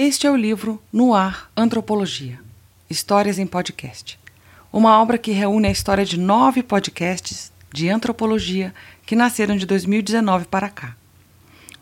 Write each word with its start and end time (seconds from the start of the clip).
Este 0.00 0.28
é 0.28 0.30
o 0.30 0.36
livro 0.36 0.80
No 0.92 1.12
Ar 1.12 1.50
Antropologia 1.56 2.38
Histórias 2.88 3.36
em 3.36 3.48
Podcast. 3.48 4.16
Uma 4.72 5.02
obra 5.02 5.18
que 5.18 5.32
reúne 5.32 5.66
a 5.66 5.72
história 5.72 6.04
de 6.04 6.16
nove 6.16 6.62
podcasts 6.62 7.50
de 7.74 7.88
antropologia 7.88 8.72
que 9.04 9.16
nasceram 9.16 9.56
de 9.56 9.66
2019 9.66 10.46
para 10.46 10.68
cá. 10.68 10.96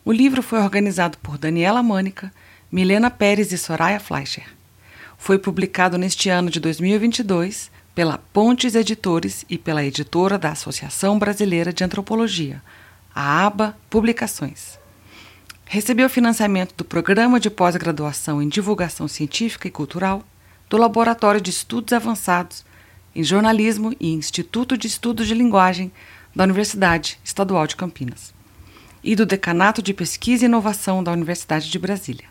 O 0.03 0.11
livro 0.11 0.43
foi 0.43 0.61
organizado 0.61 1.19
por 1.19 1.37
Daniela 1.37 1.83
Mânica, 1.83 2.33
Milena 2.72 3.10
Pérez 3.10 3.53
e 3.53 3.58
Soraya 3.58 4.01
Fleischer. 4.01 4.46
Foi 5.19 5.38
publicado 5.38 5.98
neste 5.98 6.30
ano 6.30 6.48
de 6.48 6.58
2022 6.58 7.71
pela 7.94 8.17
Pontes 8.33 8.74
Editores 8.74 9.44
e 9.46 9.58
pela 9.58 9.85
editora 9.85 10.38
da 10.38 10.53
Associação 10.53 11.19
Brasileira 11.19 11.71
de 11.71 11.85
Antropologia, 11.85 12.62
a 13.14 13.44
ABA 13.44 13.76
Publicações. 13.90 14.86
Recebeu 15.69 16.09
financiamento 16.09 16.77
do 16.77 16.84
Programa 16.84 17.41
de 17.41 17.51
Pós-Graduação 17.51 18.41
em 18.41 18.48
Divulgação 18.48 19.09
Científica 19.09 19.66
e 19.66 19.70
Cultural, 19.70 20.23
do 20.70 20.77
Laboratório 20.77 21.41
de 21.41 21.51
Estudos 21.51 21.93
Avançados 21.93 22.65
em 23.12 23.24
Jornalismo 23.24 23.93
e 23.98 24.12
Instituto 24.12 24.79
de 24.79 24.87
Estudos 24.87 25.27
de 25.27 25.34
Linguagem 25.34 25.91
da 26.34 26.45
Universidade 26.45 27.19
Estadual 27.24 27.66
de 27.66 27.74
Campinas 27.74 28.33
e 29.02 29.16
do 29.16 29.27
Decanato 29.27 29.83
de 29.83 29.93
Pesquisa 29.93 30.45
e 30.45 30.47
Inovação 30.47 31.02
da 31.02 31.10
Universidade 31.10 31.69
de 31.69 31.79
Brasília. 31.80 32.29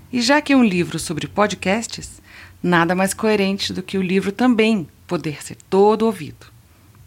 E 0.09 0.21
já 0.21 0.41
que 0.41 0.53
é 0.53 0.55
um 0.55 0.63
livro 0.63 0.97
sobre 0.97 1.27
podcasts, 1.27 2.21
nada 2.63 2.95
mais 2.95 3.13
coerente 3.13 3.73
do 3.73 3.83
que 3.83 3.97
o 3.97 4.01
livro 4.01 4.31
também 4.31 4.87
poder 5.05 5.43
ser 5.43 5.57
todo 5.69 6.05
ouvido. 6.05 6.45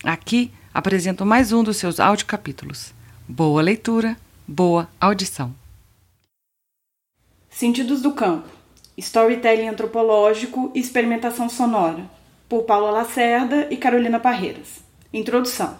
Aqui 0.04 0.52
apresento 0.74 1.24
mais 1.24 1.50
um 1.50 1.64
dos 1.64 1.78
seus 1.78 1.98
audiocapítulos. 1.98 2.92
Boa 3.26 3.62
leitura, 3.62 4.18
boa 4.46 4.86
audição. 5.00 5.54
Sentidos 7.48 8.02
do 8.02 8.12
campo 8.12 8.61
Storytelling 8.96 9.68
Antropológico 9.68 10.70
e 10.74 10.80
Experimentação 10.80 11.48
Sonora, 11.48 12.10
por 12.48 12.64
Paula 12.64 12.90
Lacerda 12.90 13.66
e 13.70 13.76
Carolina 13.76 14.20
Parreiras. 14.20 14.84
Introdução. 15.12 15.76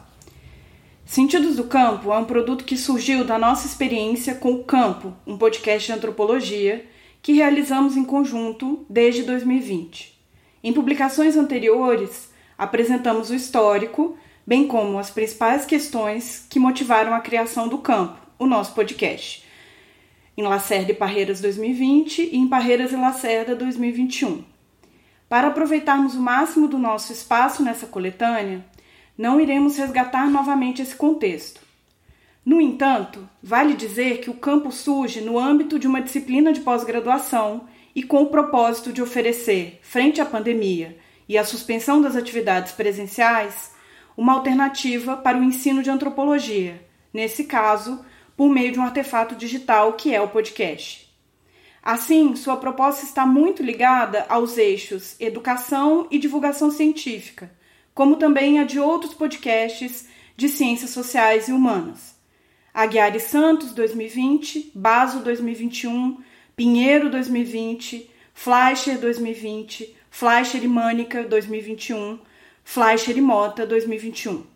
Sentidos 1.04 1.56
do 1.56 1.64
Campo 1.64 2.10
é 2.10 2.16
um 2.16 2.24
produto 2.24 2.64
que 2.64 2.76
surgiu 2.76 3.24
da 3.24 3.38
nossa 3.38 3.66
experiência 3.66 4.34
com 4.34 4.52
o 4.52 4.64
Campo, 4.64 5.12
um 5.26 5.36
podcast 5.36 5.86
de 5.86 5.92
antropologia 5.92 6.86
que 7.20 7.34
realizamos 7.34 7.96
em 7.96 8.04
conjunto 8.04 8.86
desde 8.88 9.22
2020. 9.24 10.18
Em 10.64 10.72
publicações 10.72 11.36
anteriores, 11.36 12.30
apresentamos 12.56 13.28
o 13.28 13.34
histórico, 13.34 14.16
bem 14.46 14.66
como 14.66 14.98
as 14.98 15.10
principais 15.10 15.66
questões 15.66 16.46
que 16.48 16.58
motivaram 16.58 17.12
a 17.12 17.20
criação 17.20 17.68
do 17.68 17.78
Campo, 17.78 18.18
o 18.38 18.46
nosso 18.46 18.74
podcast 18.74 19.41
em 20.36 20.42
Lacerda 20.42 20.92
e 20.92 20.94
Parreiras 20.94 21.40
2020 21.40 22.30
e 22.32 22.36
em 22.36 22.48
Parreiras 22.48 22.92
e 22.92 22.96
Lacerda 22.96 23.54
2021. 23.54 24.44
Para 25.28 25.48
aproveitarmos 25.48 26.14
o 26.14 26.20
máximo 26.20 26.68
do 26.68 26.78
nosso 26.78 27.12
espaço 27.12 27.62
nessa 27.62 27.86
coletânea, 27.86 28.64
não 29.16 29.40
iremos 29.40 29.76
resgatar 29.76 30.30
novamente 30.30 30.82
esse 30.82 30.94
contexto. 30.94 31.60
No 32.44 32.60
entanto, 32.60 33.28
vale 33.42 33.74
dizer 33.74 34.20
que 34.20 34.30
o 34.30 34.34
campo 34.34 34.72
surge 34.72 35.20
no 35.20 35.38
âmbito 35.38 35.78
de 35.78 35.86
uma 35.86 36.02
disciplina 36.02 36.52
de 36.52 36.60
pós-graduação 36.60 37.68
e 37.94 38.02
com 38.02 38.22
o 38.22 38.26
propósito 38.26 38.92
de 38.92 39.02
oferecer, 39.02 39.78
frente 39.82 40.20
à 40.20 40.24
pandemia 40.24 40.98
e 41.28 41.38
à 41.38 41.44
suspensão 41.44 42.02
das 42.02 42.16
atividades 42.16 42.72
presenciais, 42.72 43.72
uma 44.16 44.32
alternativa 44.32 45.16
para 45.16 45.38
o 45.38 45.44
ensino 45.44 45.82
de 45.82 45.90
antropologia, 45.90 46.82
nesse 47.12 47.44
caso, 47.44 48.04
por 48.36 48.48
meio 48.48 48.72
de 48.72 48.78
um 48.78 48.82
artefato 48.82 49.34
digital 49.34 49.94
que 49.94 50.14
é 50.14 50.20
o 50.20 50.28
podcast. 50.28 51.10
Assim, 51.82 52.36
sua 52.36 52.56
proposta 52.56 53.04
está 53.04 53.26
muito 53.26 53.62
ligada 53.62 54.24
aos 54.28 54.56
eixos 54.56 55.16
educação 55.18 56.06
e 56.10 56.18
divulgação 56.18 56.70
científica, 56.70 57.50
como 57.92 58.16
também 58.16 58.60
a 58.60 58.64
de 58.64 58.78
outros 58.78 59.14
podcasts 59.14 60.06
de 60.36 60.48
ciências 60.48 60.90
sociais 60.90 61.48
e 61.48 61.52
humanas. 61.52 62.14
Aguiar 62.72 63.14
e 63.14 63.20
Santos 63.20 63.72
2020, 63.72 64.72
Baso 64.74 65.20
2021, 65.20 66.22
Pinheiro 66.56 67.10
2020, 67.10 68.08
Fleischer 68.32 68.98
2020, 68.98 69.94
Fleischer 70.10 70.62
e 70.62 70.68
Mânica 70.68 71.22
2021, 71.24 72.18
Fleischer 72.64 73.16
e 73.16 73.20
Mota 73.20 73.66
2021. 73.66 74.46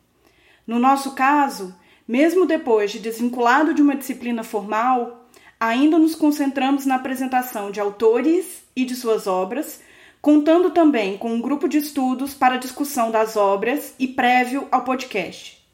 No 0.66 0.78
nosso 0.78 1.14
caso, 1.14 1.74
mesmo 2.06 2.46
depois 2.46 2.90
de 2.90 2.98
desvinculado 2.98 3.74
de 3.74 3.82
uma 3.82 3.96
disciplina 3.96 4.44
formal, 4.44 5.26
ainda 5.58 5.98
nos 5.98 6.14
concentramos 6.14 6.86
na 6.86 6.96
apresentação 6.96 7.70
de 7.70 7.80
autores 7.80 8.64
e 8.74 8.84
de 8.84 8.94
suas 8.94 9.26
obras, 9.26 9.80
contando 10.20 10.70
também 10.70 11.16
com 11.16 11.32
um 11.32 11.40
grupo 11.40 11.68
de 11.68 11.78
estudos 11.78 12.34
para 12.34 12.56
discussão 12.56 13.10
das 13.10 13.36
obras 13.36 13.94
e 13.98 14.06
prévio 14.06 14.68
ao 14.70 14.84
podcast. 14.84 15.64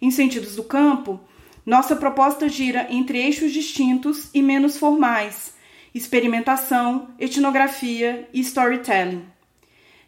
Em 0.00 0.10
Sentidos 0.10 0.56
do 0.56 0.64
Campo, 0.64 1.20
nossa 1.64 1.96
proposta 1.96 2.48
gira 2.48 2.86
entre 2.90 3.18
eixos 3.18 3.52
distintos 3.52 4.28
e 4.32 4.40
menos 4.40 4.78
formais, 4.78 5.54
experimentação, 5.94 7.08
etnografia 7.18 8.28
e 8.32 8.40
storytelling. 8.40 9.24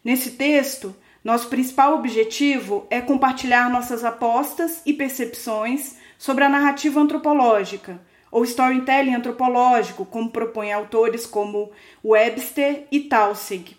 Nesse 0.03 0.31
texto, 0.31 0.95
nosso 1.23 1.47
principal 1.47 1.95
objetivo 1.95 2.87
é 2.89 3.01
compartilhar 3.01 3.69
nossas 3.69 4.05
apostas 4.05 4.81
e 4.85 4.93
percepções 4.93 5.97
sobre 6.17 6.43
a 6.43 6.49
narrativa 6.49 6.99
antropológica, 6.99 7.99
ou 8.31 8.43
storytelling 8.43 9.15
antropológico, 9.15 10.05
como 10.05 10.29
propõem 10.29 10.71
autores 10.71 11.25
como 11.25 11.71
Webster 12.03 12.85
e 12.91 13.01
Taussig. 13.01 13.77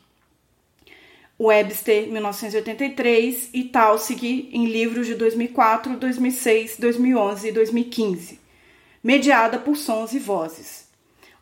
Webster, 1.39 2.09
1983, 2.09 3.49
e 3.55 3.65
Taussig 3.65 4.51
em 4.53 4.67
livros 4.67 5.07
de 5.07 5.15
2004, 5.15 5.97
2006, 5.97 6.77
2011 6.79 7.49
e 7.49 7.53
2015, 7.53 8.41
mediada 9.03 9.59
por 9.59 9.77
sons 9.77 10.13
e 10.13 10.19
vozes. 10.19 10.87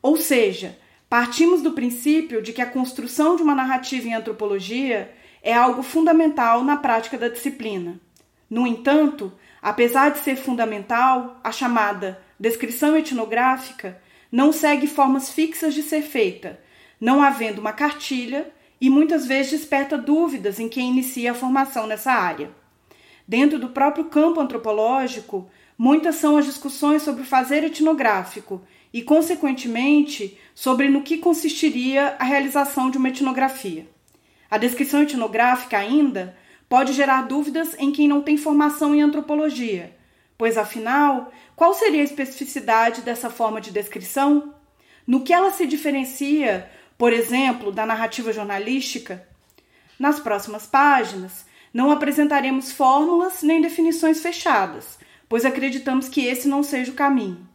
Ou 0.01 0.17
seja, 0.17 0.79
partimos 1.11 1.63
do 1.63 1.73
princípio 1.73 2.41
de 2.41 2.53
que 2.53 2.63
a 2.63 2.67
construção 2.67 3.35
de 3.35 3.43
uma 3.43 3.57
narrativa 3.57 4.07
em 4.07 4.15
antropologia 4.15 5.13
é 5.43 5.53
algo 5.53 5.83
fundamental 5.83 6.65
na 6.65 6.77
prática 6.77 7.17
da 7.17 7.29
disciplina. 7.29 8.01
No 8.49 8.67
entanto, 8.67 9.33
apesar 9.61 10.11
de 10.11 10.21
ser 10.21 10.37
fundamental, 10.37 11.39
a 11.45 11.53
chamada 11.53 12.21
descrição 12.39 12.97
etnográfica 12.97 14.01
não 14.31 14.53
segue 14.53 14.87
formas 14.87 15.31
fixas 15.31 15.75
de 15.75 15.83
ser 15.83 16.03
feita, 16.03 16.61
não 17.01 17.23
havendo 17.23 17.61
uma 17.61 17.73
cartilha 17.73 18.51
e 18.81 18.89
muitas 18.89 19.27
vezes 19.27 19.53
desperta 19.53 19.99
dúvidas 19.99 20.61
em 20.61 20.69
quem 20.69 20.91
inicia 20.91 21.33
a 21.33 21.35
formação 21.35 21.87
nessa 21.87 22.13
área. 22.13 22.51
Dentro 23.27 23.59
do 23.59 23.71
próprio 23.71 24.07
campo 24.07 24.41
antropológico, 24.41 25.51
muitas 25.77 26.17
são 26.17 26.37
as 26.37 26.47
discussões 26.47 27.03
sobre 27.03 27.23
o 27.23 27.27
fazer 27.27 27.65
etnográfico 27.65 28.63
e, 28.93 29.03
consequentemente, 29.03 30.39
sobre 30.55 30.89
no 30.89 31.03
que 31.03 31.19
consistiria 31.19 32.17
a 32.19 32.25
realização 32.25 32.91
de 32.91 32.97
uma 32.97 33.09
etnografia. 33.09 33.87
A 34.51 34.57
descrição 34.57 35.03
etnográfica 35.03 35.79
ainda 35.79 36.37
pode 36.69 36.93
gerar 36.93 37.23
dúvidas 37.23 37.75
em 37.79 37.93
quem 37.93 38.09
não 38.09 38.23
tem 38.23 38.37
formação 38.37 38.95
em 38.95 39.03
antropologia, 39.03 39.95
pois 40.37 40.57
afinal, 40.57 41.33
qual 41.57 41.75
seria 41.75 42.01
a 42.01 42.05
especificidade 42.05 43.03
dessa 43.03 43.29
forma 43.29 43.61
de 43.61 43.71
descrição? 43.71 44.55
No 45.07 45.23
que 45.23 45.33
ela 45.33 45.51
se 45.51 45.67
diferencia, 45.67 46.71
por 46.97 47.13
exemplo, 47.13 47.73
da 47.73 47.85
narrativa 47.85 48.33
jornalística? 48.33 49.27
Nas 49.99 50.21
próximas 50.21 50.67
páginas, 50.67 51.45
não 51.73 51.91
apresentaremos 51.91 52.73
fórmulas 52.73 53.43
nem 53.43 53.61
definições 53.61 54.21
fechadas, 54.21 54.99
pois 55.29 55.45
acreditamos 55.45 56.09
que 56.09 56.25
esse 56.25 56.49
não 56.49 56.63
seja 56.63 56.93
o 56.93 56.95
caminho. 56.95 57.47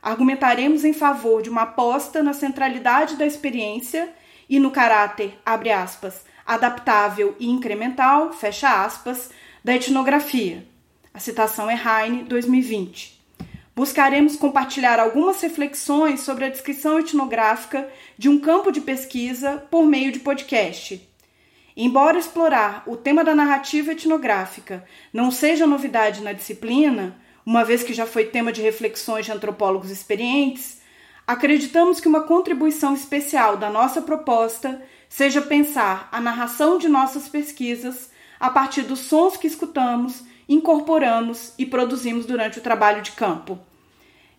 Argumentaremos 0.00 0.84
em 0.84 0.92
favor 0.92 1.42
de 1.42 1.50
uma 1.50 1.62
aposta 1.62 2.22
na 2.22 2.32
centralidade 2.32 3.16
da 3.16 3.26
experiência 3.26 4.08
e 4.48 4.58
no 4.58 4.70
caráter, 4.70 5.38
abre 5.44 5.70
aspas, 5.70 6.24
adaptável 6.48 7.36
e 7.38 7.46
incremental, 7.46 8.32
fecha 8.32 8.82
aspas, 8.82 9.30
da 9.62 9.74
etnografia. 9.74 10.66
A 11.12 11.20
citação 11.20 11.70
é 11.70 11.74
Heine, 11.74 12.22
2020. 12.22 13.20
Buscaremos 13.76 14.34
compartilhar 14.34 14.98
algumas 14.98 15.42
reflexões 15.42 16.20
sobre 16.20 16.46
a 16.46 16.48
descrição 16.48 16.98
etnográfica 16.98 17.86
de 18.16 18.30
um 18.30 18.40
campo 18.40 18.72
de 18.72 18.80
pesquisa 18.80 19.58
por 19.70 19.84
meio 19.84 20.10
de 20.10 20.20
podcast. 20.20 21.06
Embora 21.76 22.18
explorar 22.18 22.82
o 22.86 22.96
tema 22.96 23.22
da 23.22 23.34
narrativa 23.34 23.92
etnográfica 23.92 24.84
não 25.12 25.30
seja 25.30 25.66
novidade 25.66 26.22
na 26.22 26.32
disciplina, 26.32 27.16
uma 27.44 27.62
vez 27.62 27.82
que 27.82 27.92
já 27.92 28.06
foi 28.06 28.24
tema 28.24 28.50
de 28.52 28.62
reflexões 28.62 29.26
de 29.26 29.32
antropólogos 29.32 29.90
experientes, 29.90 30.80
acreditamos 31.26 32.00
que 32.00 32.08
uma 32.08 32.22
contribuição 32.22 32.94
especial 32.94 33.56
da 33.56 33.68
nossa 33.68 34.00
proposta 34.00 34.82
seja 35.08 35.40
pensar 35.40 36.08
a 36.12 36.20
narração 36.20 36.78
de 36.78 36.88
nossas 36.88 37.28
pesquisas 37.28 38.10
a 38.38 38.50
partir 38.50 38.82
dos 38.82 39.00
sons 39.00 39.36
que 39.36 39.46
escutamos, 39.46 40.22
incorporamos 40.48 41.52
e 41.58 41.66
produzimos 41.66 42.26
durante 42.26 42.58
o 42.58 42.62
trabalho 42.62 43.02
de 43.02 43.12
campo. 43.12 43.58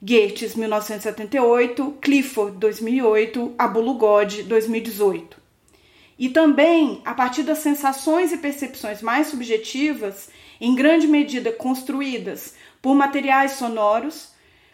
Gates, 0.02 0.56
1978, 0.56 1.98
Clifford, 2.02 2.58
2008, 2.58 3.56
Abulugod, 3.58 4.44
2018 4.44 5.40
e 6.20 6.28
também 6.28 7.02
a 7.06 7.14
partir 7.14 7.44
das 7.44 7.60
sensações 7.60 8.34
e 8.34 8.38
percepções 8.38 9.02
mais 9.02 9.28
subjetivas, 9.28 10.30
em 10.60 10.76
grande 10.76 11.08
medida 11.08 11.50
construídas 11.50 12.56
por 12.82 12.94
materiais 12.94 13.54
sonoros, 13.54 14.34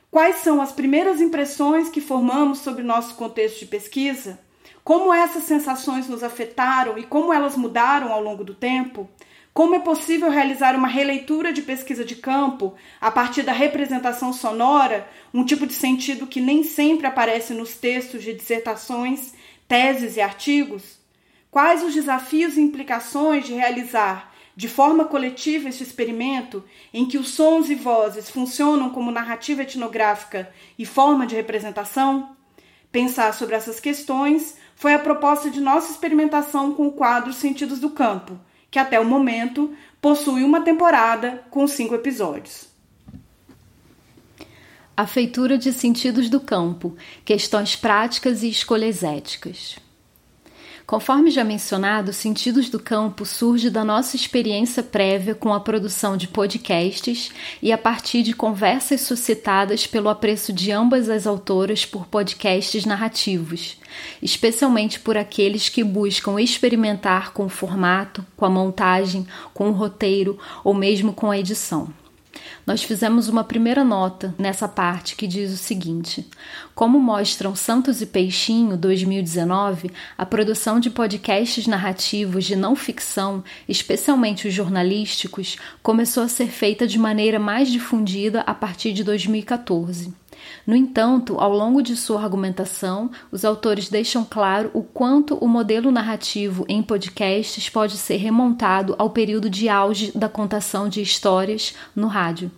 quais 0.09 0.37
são 0.37 0.59
as 0.59 0.71
primeiras 0.71 1.21
impressões 1.21 1.87
que 1.87 2.01
formamos 2.01 2.59
sobre 2.59 2.81
nosso 2.81 3.13
contexto 3.13 3.59
de 3.59 3.67
pesquisa, 3.67 4.39
como 4.85 5.11
essas 5.11 5.45
sensações 5.45 6.07
nos 6.07 6.23
afetaram 6.23 6.95
e 6.95 7.03
como 7.03 7.33
elas 7.33 7.57
mudaram 7.57 8.13
ao 8.13 8.21
longo 8.21 8.43
do 8.43 8.53
tempo, 8.53 9.09
como 9.51 9.73
é 9.73 9.79
possível 9.79 10.29
realizar 10.29 10.75
uma 10.75 10.87
releitura 10.87 11.51
de 11.51 11.63
pesquisa 11.63 12.05
de 12.05 12.15
campo 12.15 12.75
a 13.01 13.09
partir 13.09 13.41
da 13.41 13.51
representação 13.51 14.31
sonora, 14.31 15.09
um 15.33 15.43
tipo 15.43 15.65
de 15.65 15.73
sentido 15.73 16.27
que 16.27 16.39
nem 16.39 16.61
sempre 16.61 17.07
aparece 17.07 17.51
nos 17.51 17.73
textos 17.73 18.21
de 18.21 18.31
dissertações, 18.31 19.33
teses 19.67 20.17
e 20.17 20.21
artigos? 20.21 20.99
Quais 21.49 21.81
os 21.81 21.95
desafios 21.95 22.55
e 22.55 22.61
implicações 22.61 23.43
de 23.43 23.53
realizar 23.53 24.35
de 24.55 24.69
forma 24.69 25.05
coletiva 25.05 25.67
este 25.67 25.81
experimento 25.81 26.63
em 26.93 27.07
que 27.07 27.17
os 27.17 27.29
sons 27.29 27.71
e 27.71 27.75
vozes 27.75 28.29
funcionam 28.29 28.91
como 28.91 29.09
narrativa 29.09 29.63
etnográfica 29.63 30.53
e 30.77 30.85
forma 30.85 31.25
de 31.25 31.33
representação? 31.33 32.35
Pensar 32.91 33.33
sobre 33.33 33.55
essas 33.55 33.79
questões 33.79 34.55
foi 34.75 34.93
a 34.93 34.99
proposta 34.99 35.49
de 35.49 35.61
nossa 35.61 35.91
experimentação 35.91 36.73
com 36.73 36.87
o 36.87 36.91
quadro 36.91 37.33
Sentidos 37.33 37.79
do 37.79 37.89
Campo, 37.89 38.37
que 38.69 38.77
até 38.77 38.99
o 38.99 39.05
momento 39.05 39.73
possui 40.01 40.43
uma 40.43 40.61
temporada 40.61 41.43
com 41.49 41.65
cinco 41.67 41.95
episódios. 41.95 42.67
A 44.97 45.07
feitura 45.07 45.57
de 45.57 45.73
sentidos 45.73 46.29
do 46.29 46.39
campo, 46.39 46.95
questões 47.25 47.75
práticas 47.75 48.43
e 48.43 48.49
escolhas 48.49 49.03
éticas. 49.03 49.77
Conforme 50.85 51.31
já 51.31 51.43
mencionado, 51.43 52.13
Sentidos 52.13 52.69
do 52.69 52.79
Campo 52.79 53.25
surge 53.25 53.71
da 53.71 53.83
nossa 53.83 54.15
experiência 54.15 54.83
prévia 54.83 55.33
com 55.33 55.51
a 55.51 55.59
produção 55.59 56.15
de 56.15 56.27
podcasts 56.27 57.31
e 57.59 57.71
a 57.71 57.77
partir 57.77 58.21
de 58.21 58.33
conversas 58.33 59.01
suscitadas 59.01 59.87
pelo 59.87 60.09
apreço 60.09 60.53
de 60.53 60.71
ambas 60.71 61.09
as 61.09 61.25
autoras 61.25 61.87
por 61.87 62.05
podcasts 62.05 62.85
narrativos, 62.85 63.77
especialmente 64.21 64.99
por 64.99 65.17
aqueles 65.17 65.69
que 65.69 65.83
buscam 65.83 66.39
experimentar 66.39 67.33
com 67.33 67.45
o 67.45 67.49
formato, 67.49 68.23
com 68.37 68.45
a 68.45 68.49
montagem, 68.49 69.25
com 69.55 69.69
o 69.69 69.73
roteiro 69.73 70.37
ou 70.63 70.75
mesmo 70.75 71.13
com 71.13 71.31
a 71.31 71.39
edição. 71.39 72.04
Nós 72.65 72.81
fizemos 72.81 73.29
uma 73.29 73.43
primeira 73.43 73.83
nota 73.83 74.33
nessa 74.39 74.67
parte 74.67 75.15
que 75.15 75.27
diz 75.27 75.53
o 75.53 75.57
seguinte: 75.57 76.27
Como 76.73 76.99
mostram 76.99 77.55
Santos 77.55 78.01
e 78.01 78.07
Peixinho 78.07 78.75
2019, 78.75 79.91
a 80.17 80.25
produção 80.25 80.79
de 80.79 80.89
podcasts 80.89 81.67
narrativos 81.67 82.43
de 82.43 82.55
não 82.55 82.75
ficção, 82.75 83.43
especialmente 83.69 84.47
os 84.47 84.53
jornalísticos, 84.53 85.57
começou 85.83 86.23
a 86.23 86.27
ser 86.27 86.47
feita 86.47 86.87
de 86.87 86.97
maneira 86.97 87.37
mais 87.37 87.69
difundida 87.69 88.41
a 88.41 88.53
partir 88.55 88.93
de 88.93 89.03
2014. 89.03 90.24
No 90.65 90.75
entanto, 90.75 91.39
ao 91.39 91.51
longo 91.51 91.81
de 91.81 91.95
sua 91.95 92.23
argumentação, 92.23 93.11
os 93.31 93.45
autores 93.45 93.87
deixam 93.87 94.25
claro 94.25 94.71
o 94.73 94.81
quanto 94.81 95.35
o 95.35 95.47
modelo 95.47 95.91
narrativo 95.91 96.65
em 96.67 96.81
podcasts 96.81 97.69
pode 97.69 97.97
ser 97.97 98.17
remontado 98.17 98.95
ao 98.97 99.11
período 99.11 99.47
de 99.47 99.69
auge 99.69 100.11
da 100.17 100.27
contação 100.27 100.89
de 100.89 101.01
histórias 101.01 101.75
no 101.95 102.07
rádio. 102.07 102.49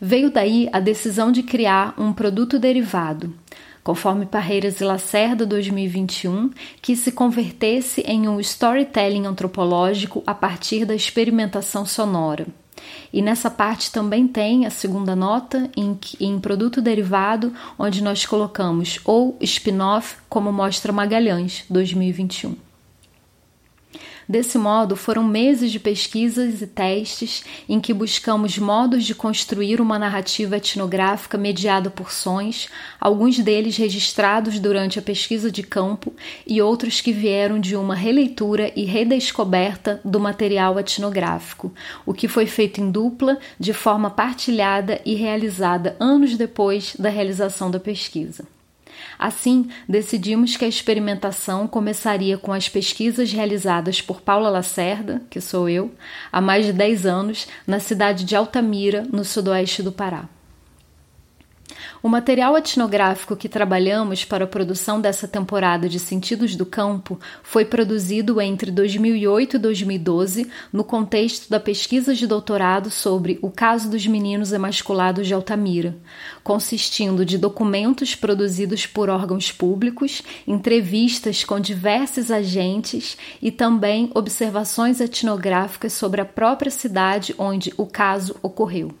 Veio 0.00 0.30
daí 0.30 0.68
a 0.72 0.78
decisão 0.78 1.32
de 1.32 1.42
criar 1.42 1.94
um 1.98 2.12
produto 2.12 2.58
derivado, 2.58 3.34
conforme 3.82 4.26
Parreiras 4.26 4.80
e 4.80 4.84
Lacerda 4.84 5.44
2021, 5.46 6.50
que 6.80 6.94
se 6.94 7.10
convertesse 7.10 8.02
em 8.02 8.28
um 8.28 8.38
storytelling 8.38 9.26
antropológico 9.26 10.22
a 10.26 10.34
partir 10.34 10.84
da 10.84 10.94
experimentação 10.94 11.84
sonora. 11.86 12.46
E 13.12 13.22
nessa 13.22 13.50
parte 13.50 13.90
também 13.90 14.26
tem 14.28 14.66
a 14.66 14.70
segunda 14.70 15.16
nota 15.16 15.70
em, 15.76 15.98
em 16.20 16.38
produto 16.38 16.82
derivado, 16.82 17.52
onde 17.78 18.02
nós 18.02 18.26
colocamos 18.26 19.00
ou 19.04 19.36
spin-off, 19.40 20.16
como 20.28 20.52
mostra 20.52 20.92
Magalhães 20.92 21.64
2021. 21.70 22.65
Desse 24.28 24.58
modo, 24.58 24.96
foram 24.96 25.22
meses 25.22 25.70
de 25.70 25.78
pesquisas 25.78 26.60
e 26.60 26.66
testes 26.66 27.44
em 27.68 27.78
que 27.78 27.94
buscamos 27.94 28.58
modos 28.58 29.04
de 29.04 29.14
construir 29.14 29.80
uma 29.80 30.00
narrativa 30.00 30.56
etnográfica 30.56 31.38
mediada 31.38 31.90
por 31.90 32.10
sons, 32.10 32.68
alguns 33.00 33.38
deles 33.38 33.76
registrados 33.76 34.58
durante 34.58 34.98
a 34.98 35.02
pesquisa 35.02 35.48
de 35.48 35.62
campo 35.62 36.12
e 36.44 36.60
outros 36.60 37.00
que 37.00 37.12
vieram 37.12 37.60
de 37.60 37.76
uma 37.76 37.94
releitura 37.94 38.72
e 38.74 38.84
redescoberta 38.84 40.00
do 40.04 40.18
material 40.18 40.76
etnográfico, 40.80 41.72
o 42.04 42.12
que 42.12 42.26
foi 42.26 42.46
feito 42.46 42.80
em 42.80 42.90
dupla, 42.90 43.38
de 43.60 43.72
forma 43.72 44.10
partilhada 44.10 45.00
e 45.04 45.14
realizada 45.14 45.94
anos 46.00 46.36
depois 46.36 46.96
da 46.98 47.08
realização 47.08 47.70
da 47.70 47.78
pesquisa. 47.78 48.55
Assim, 49.18 49.68
decidimos 49.88 50.56
que 50.56 50.64
a 50.64 50.68
experimentação 50.68 51.66
começaria 51.66 52.36
com 52.36 52.52
as 52.52 52.68
pesquisas 52.68 53.32
realizadas 53.32 54.00
por 54.00 54.20
Paula 54.20 54.50
Lacerda, 54.50 55.22
que 55.30 55.40
sou 55.40 55.68
eu, 55.68 55.92
há 56.30 56.40
mais 56.40 56.66
de 56.66 56.72
10 56.72 57.06
anos, 57.06 57.46
na 57.66 57.80
cidade 57.80 58.24
de 58.24 58.36
Altamira, 58.36 59.06
no 59.10 59.24
sudoeste 59.24 59.82
do 59.82 59.92
Pará. 59.92 60.28
O 62.06 62.08
material 62.08 62.56
etnográfico 62.56 63.34
que 63.34 63.48
trabalhamos 63.48 64.24
para 64.24 64.44
a 64.44 64.46
produção 64.46 65.00
dessa 65.00 65.26
temporada 65.26 65.88
de 65.88 65.98
Sentidos 65.98 66.54
do 66.54 66.64
Campo 66.64 67.18
foi 67.42 67.64
produzido 67.64 68.40
entre 68.40 68.70
2008 68.70 69.56
e 69.56 69.58
2012 69.58 70.48
no 70.72 70.84
contexto 70.84 71.50
da 71.50 71.58
pesquisa 71.58 72.14
de 72.14 72.24
doutorado 72.24 72.90
sobre 72.90 73.40
o 73.42 73.50
caso 73.50 73.90
dos 73.90 74.06
meninos 74.06 74.52
emasculados 74.52 75.26
de 75.26 75.34
Altamira, 75.34 75.96
consistindo 76.44 77.26
de 77.26 77.36
documentos 77.36 78.14
produzidos 78.14 78.86
por 78.86 79.10
órgãos 79.10 79.50
públicos, 79.50 80.22
entrevistas 80.46 81.42
com 81.42 81.58
diversos 81.58 82.30
agentes 82.30 83.18
e 83.42 83.50
também 83.50 84.12
observações 84.14 85.00
etnográficas 85.00 85.94
sobre 85.94 86.20
a 86.20 86.24
própria 86.24 86.70
cidade 86.70 87.34
onde 87.36 87.74
o 87.76 87.84
caso 87.84 88.36
ocorreu. 88.44 88.94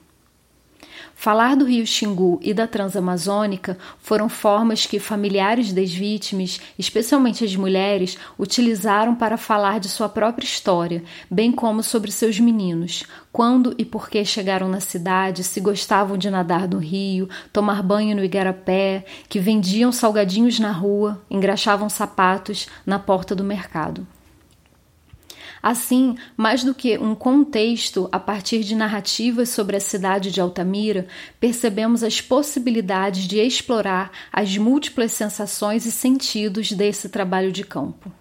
Falar 1.18 1.56
do 1.56 1.64
rio 1.64 1.84
Xingu 1.84 2.38
e 2.42 2.52
da 2.52 2.68
Transamazônica 2.68 3.78
foram 3.98 4.28
formas 4.28 4.84
que 4.84 5.00
familiares 5.00 5.72
das 5.72 5.92
vítimas, 5.92 6.60
especialmente 6.78 7.42
as 7.42 7.56
mulheres, 7.56 8.18
utilizaram 8.38 9.14
para 9.14 9.38
falar 9.38 9.80
de 9.80 9.88
sua 9.88 10.10
própria 10.10 10.44
história, 10.44 11.02
bem 11.28 11.50
como 11.50 11.82
sobre 11.82 12.12
seus 12.12 12.38
meninos, 12.38 13.02
quando 13.32 13.74
e 13.78 13.84
por 13.84 14.10
que 14.10 14.24
chegaram 14.26 14.68
na 14.68 14.78
cidade, 14.78 15.42
se 15.42 15.58
gostavam 15.58 16.18
de 16.18 16.30
nadar 16.30 16.68
no 16.68 16.78
rio, 16.78 17.28
tomar 17.50 17.82
banho 17.82 18.14
no 18.14 18.22
igarapé, 18.22 19.04
que 19.26 19.40
vendiam 19.40 19.90
salgadinhos 19.90 20.60
na 20.60 20.70
rua, 20.70 21.20
engraxavam 21.30 21.88
sapatos 21.88 22.68
na 22.84 22.98
porta 22.98 23.34
do 23.34 23.42
mercado. 23.42 24.06
Assim, 25.62 26.16
mais 26.36 26.62
do 26.62 26.74
que 26.74 26.98
um 26.98 27.14
contexto 27.14 28.08
a 28.12 28.18
partir 28.18 28.62
de 28.62 28.74
narrativas 28.74 29.48
sobre 29.48 29.76
a 29.76 29.80
cidade 29.80 30.30
de 30.30 30.40
Altamira, 30.40 31.06
percebemos 31.40 32.02
as 32.02 32.20
possibilidades 32.20 33.24
de 33.24 33.38
explorar 33.38 34.10
as 34.32 34.56
múltiplas 34.56 35.12
sensações 35.12 35.86
e 35.86 35.92
sentidos 35.92 36.72
desse 36.72 37.08
trabalho 37.08 37.50
de 37.50 37.64
campo. 37.64 38.12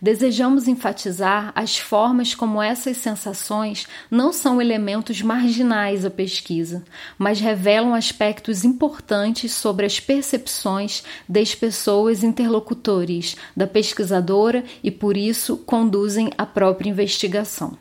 Desejamos 0.00 0.68
enfatizar 0.68 1.52
as 1.54 1.76
formas 1.76 2.34
como 2.34 2.62
essas 2.62 2.96
sensações 2.98 3.86
não 4.10 4.32
são 4.32 4.60
elementos 4.62 5.20
marginais 5.22 6.04
à 6.04 6.10
pesquisa, 6.10 6.84
mas 7.18 7.40
revelam 7.40 7.94
aspectos 7.94 8.64
importantes 8.64 9.52
sobre 9.52 9.84
as 9.84 9.98
percepções 9.98 11.02
das 11.28 11.54
pessoas 11.54 12.22
interlocutores 12.22 13.36
da 13.56 13.66
pesquisadora 13.66 14.64
e, 14.82 14.90
por 14.90 15.16
isso, 15.16 15.56
conduzem 15.56 16.30
a 16.38 16.46
própria 16.46 16.90
investigação. 16.90 17.76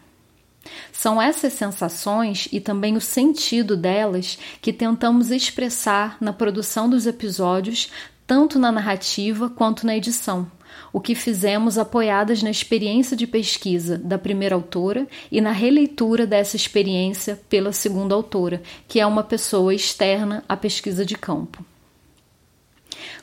São 0.92 1.22
essas 1.22 1.54
sensações 1.54 2.48
e 2.51 2.60
também 2.60 2.98
o 2.98 3.01
sentido 3.01 3.77
delas 3.77 4.38
que 4.62 4.74
tentamos 4.74 5.32
expressar 5.32 6.18
na 6.20 6.34
produção 6.34 6.89
dos 6.89 7.06
episódios, 7.06 7.89
tanto 8.25 8.60
na 8.60 8.72
narrativa 8.72 9.50
quanto 9.50 9.86
na 9.86 9.96
edição 9.96 10.51
o 10.91 11.00
que 11.00 11.15
fizemos 11.15 11.77
apoiadas 11.77 12.41
na 12.41 12.50
experiência 12.50 13.15
de 13.15 13.27
pesquisa 13.27 13.97
da 13.97 14.17
primeira 14.17 14.55
autora 14.55 15.07
e 15.31 15.41
na 15.41 15.51
releitura 15.51 16.25
dessa 16.25 16.55
experiência 16.55 17.39
pela 17.50 17.71
segunda 17.71 18.15
autora, 18.15 18.62
que 18.88 19.00
é 19.00 19.05
uma 19.05 19.24
pessoa 19.24 19.74
externa 19.74 20.43
à 20.47 20.55
pesquisa 20.55 21.05
de 21.05 21.15
campo. 21.15 21.65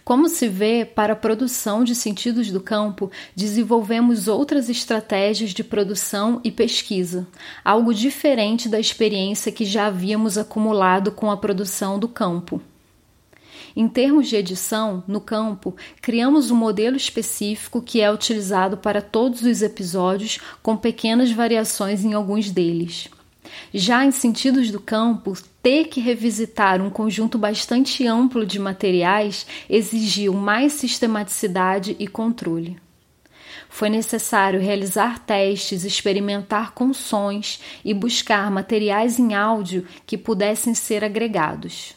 Como 0.04 0.28
se 0.28 0.48
vê, 0.48 0.84
para 0.84 1.14
a 1.14 1.16
produção 1.16 1.82
de 1.82 1.94
sentidos 1.94 2.50
do 2.50 2.60
campo, 2.60 3.10
desenvolvemos 3.34 4.28
outras 4.28 4.68
estratégias 4.68 5.50
de 5.50 5.64
produção 5.64 6.40
e 6.44 6.50
pesquisa, 6.50 7.26
algo 7.64 7.94
diferente 7.94 8.68
da 8.68 8.78
experiência 8.78 9.50
que 9.50 9.64
já 9.64 9.86
havíamos 9.86 10.36
acumulado 10.36 11.10
com 11.10 11.30
a 11.30 11.36
produção 11.36 11.98
do 11.98 12.06
campo. 12.06 12.60
Em 13.76 13.88
termos 13.88 14.28
de 14.28 14.36
edição, 14.36 15.02
no 15.08 15.20
campo, 15.20 15.74
criamos 16.00 16.50
um 16.50 16.56
modelo 16.56 16.96
específico 16.96 17.82
que 17.82 18.00
é 18.00 18.12
utilizado 18.12 18.76
para 18.76 19.02
todos 19.02 19.42
os 19.42 19.62
episódios, 19.62 20.38
com 20.62 20.76
pequenas 20.76 21.32
variações 21.32 22.04
em 22.04 22.12
alguns 22.12 22.52
deles. 22.52 23.08
Já 23.72 24.04
em 24.04 24.12
Sentidos 24.12 24.70
do 24.70 24.78
Campo, 24.78 25.36
ter 25.60 25.88
que 25.88 26.00
revisitar 26.00 26.80
um 26.80 26.88
conjunto 26.88 27.36
bastante 27.36 28.06
amplo 28.06 28.46
de 28.46 28.60
materiais 28.60 29.44
exigiu 29.68 30.32
mais 30.32 30.72
sistematicidade 30.74 31.96
e 31.98 32.06
controle. 32.06 32.78
Foi 33.68 33.90
necessário 33.90 34.60
realizar 34.60 35.18
testes, 35.18 35.84
experimentar 35.84 36.72
com 36.72 36.92
sons 36.92 37.60
e 37.84 37.92
buscar 37.92 38.50
materiais 38.52 39.18
em 39.18 39.34
áudio 39.34 39.84
que 40.06 40.16
pudessem 40.16 40.74
ser 40.74 41.02
agregados. 41.02 41.94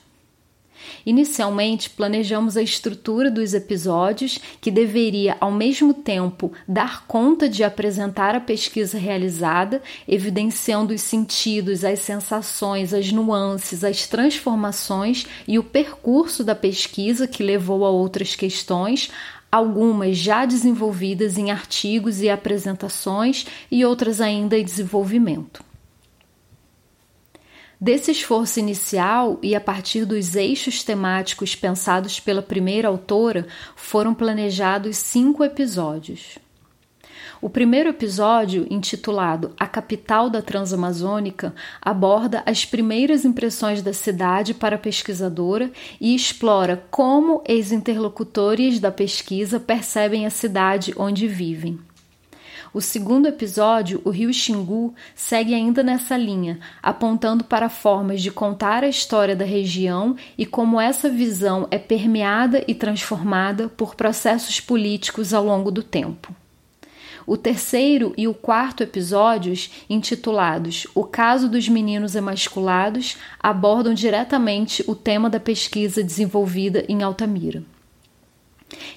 Inicialmente, 1.06 1.90
planejamos 1.90 2.58
a 2.58 2.62
estrutura 2.62 3.32
dos 3.32 3.54
episódios, 3.54 4.40
que 4.60 4.70
deveria, 4.70 5.38
ao 5.40 5.52
mesmo 5.52 5.94
tempo, 5.94 6.52
dar 6.68 7.06
conta 7.08 7.48
de 7.48 7.64
apresentar 7.64 8.36
a 8.36 8.40
pesquisa 8.40 8.98
realizada, 8.98 9.82
evidenciando 10.08 10.94
os 10.94 11.02
sentidos, 11.02 11.84
as 11.84 12.00
sensações, 12.00 12.94
as 12.94 13.12
nuances, 13.12 13.84
as 13.84 14.08
transformações 14.08 15.26
e 15.48 15.58
o 15.58 15.64
percurso 15.64 16.44
da 16.44 16.56
pesquisa 16.56 17.28
que 17.28 17.44
levou 17.44 17.86
a 17.86 17.90
outras 17.90 18.36
questões, 18.36 19.10
algumas 19.52 20.18
já 20.18 20.46
desenvolvidas 20.46 21.38
em 21.38 21.52
artigos 21.52 22.22
e 22.22 22.30
apresentações 22.30 23.46
e 23.72 23.86
outras 23.86 24.20
ainda 24.20 24.58
em 24.58 24.64
desenvolvimento. 24.64 25.66
Desse 27.80 28.10
esforço 28.10 28.60
inicial 28.60 29.38
e 29.44 29.54
a 29.54 29.62
partir 29.62 30.04
dos 30.04 30.36
eixos 30.36 30.84
temáticos 30.84 31.56
pensados 31.56 32.20
pela 32.20 32.42
primeira 32.42 32.88
autora, 32.88 33.46
foram 33.76 34.16
planejados 34.16 34.98
cinco 34.98 35.44
episódios. 35.44 36.40
O 37.40 37.52
primeiro 37.52 37.90
episódio, 37.90 38.66
intitulado 38.68 39.54
A 39.60 39.68
Capital 39.68 40.28
da 40.28 40.42
Transamazônica, 40.42 41.54
aborda 41.80 42.42
as 42.48 42.66
primeiras 42.66 43.24
impressões 43.24 43.84
da 43.84 43.94
cidade 43.94 44.56
para 44.56 44.76
a 44.76 44.80
pesquisadora 44.80 45.72
e 46.02 46.16
explora 46.16 46.84
como 46.90 47.44
os 47.48 47.72
interlocutores 47.72 48.80
da 48.80 48.92
pesquisa 48.92 49.60
percebem 49.60 50.26
a 50.26 50.32
cidade 50.32 50.96
onde 50.98 51.28
vivem. 51.28 51.80
O 52.78 52.82
segundo 52.82 53.28
episódio, 53.28 54.00
o 54.06 54.12
rio 54.12 54.32
Xingu, 54.32 54.94
segue 55.16 55.56
ainda 55.56 55.82
nessa 55.82 56.16
linha, 56.16 56.60
apontando 56.80 57.44
para 57.44 57.70
formas 57.70 58.22
de 58.22 58.30
contar 58.30 58.84
a 58.84 58.88
história 58.88 59.36
da 59.36 59.44
região 59.44 60.16
e 60.38 60.46
como 60.46 60.80
essa 60.80 61.10
visão 61.10 61.68
é 61.72 61.80
permeada 61.80 62.64
e 62.68 62.76
transformada 62.76 63.68
por 63.68 63.96
processos 63.96 64.60
políticos 64.60 65.34
ao 65.34 65.44
longo 65.44 65.72
do 65.72 65.82
tempo. 65.82 66.36
O 67.26 67.36
terceiro 67.36 68.14
e 68.16 68.28
o 68.28 68.34
quarto 68.36 68.84
episódios, 68.84 69.72
intitulados 69.90 70.86
O 70.94 71.04
Caso 71.04 71.50
dos 71.50 71.68
Meninos 71.68 72.14
Emasculados, 72.16 73.18
abordam 73.40 73.96
diretamente 73.96 74.84
o 74.88 74.94
tema 74.94 75.32
da 75.32 75.40
pesquisa 75.40 76.04
desenvolvida 76.04 76.86
em 76.88 77.02
Altamira. 77.02 77.64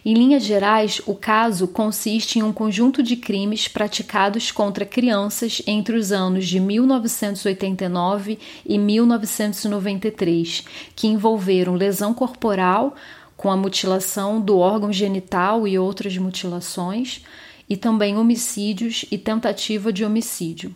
Em 0.05 0.15
linhas 0.15 0.43
gerais, 0.43 1.01
o 1.07 1.15
caso 1.15 1.69
consiste 1.69 2.39
em 2.39 2.43
um 2.43 2.53
conjunto 2.53 3.03
de 3.03 3.17
crimes 3.17 3.69
praticados 3.69 4.51
contra 4.51 4.85
crianças 4.85 5.63
entre 5.67 5.97
os 5.97 6.11
anos 6.11 6.49
de 6.49 6.59
1989 6.59 8.39
e 8.67 8.79
1993, 8.79 10.65
que 10.97 11.07
envolveram 11.07 11.75
lesão 11.75 12.13
corporal, 12.13 12.97
com 13.37 13.51
a 13.51 13.57
mutilação 13.57 14.41
do 14.41 14.59
órgão 14.59 14.93
genital 14.93 15.67
e 15.69 15.79
outras 15.79 16.19
mutilações, 16.19 17.25
e 17.69 17.77
também 17.77 18.17
homicídios 18.17 19.05
e 19.11 19.17
tentativa 19.17 19.93
de 19.93 20.05
homicídio. 20.05 20.75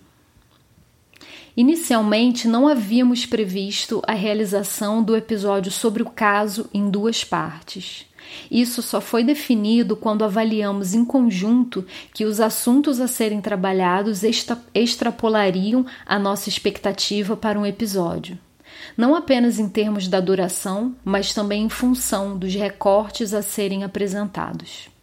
Inicialmente, 1.56 2.46
não 2.46 2.68
havíamos 2.68 3.26
previsto 3.26 4.02
a 4.06 4.12
realização 4.12 5.02
do 5.02 5.16
episódio 5.16 5.70
sobre 5.70 6.02
o 6.02 6.10
caso 6.10 6.68
em 6.72 6.88
duas 6.88 7.24
partes. 7.24 8.06
Isso 8.50 8.82
só 8.82 9.00
foi 9.00 9.24
definido 9.24 9.96
quando 9.96 10.24
avaliamos 10.24 10.94
em 10.94 11.04
conjunto 11.04 11.84
que 12.12 12.24
os 12.24 12.40
assuntos 12.40 13.00
a 13.00 13.06
serem 13.06 13.40
trabalhados 13.40 14.22
extra 14.22 14.58
extrapolariam 14.74 15.84
a 16.06 16.18
nossa 16.18 16.48
expectativa 16.48 17.36
para 17.36 17.58
um 17.58 17.66
episódio. 17.66 18.38
Não 18.96 19.14
apenas 19.14 19.58
em 19.58 19.68
termos 19.68 20.08
da 20.08 20.20
duração, 20.20 20.94
mas 21.04 21.32
também 21.32 21.64
em 21.64 21.68
função 21.68 22.36
dos 22.36 22.54
recortes 22.54 23.32
a 23.32 23.42
serem 23.42 23.84
apresentados. 23.84 24.93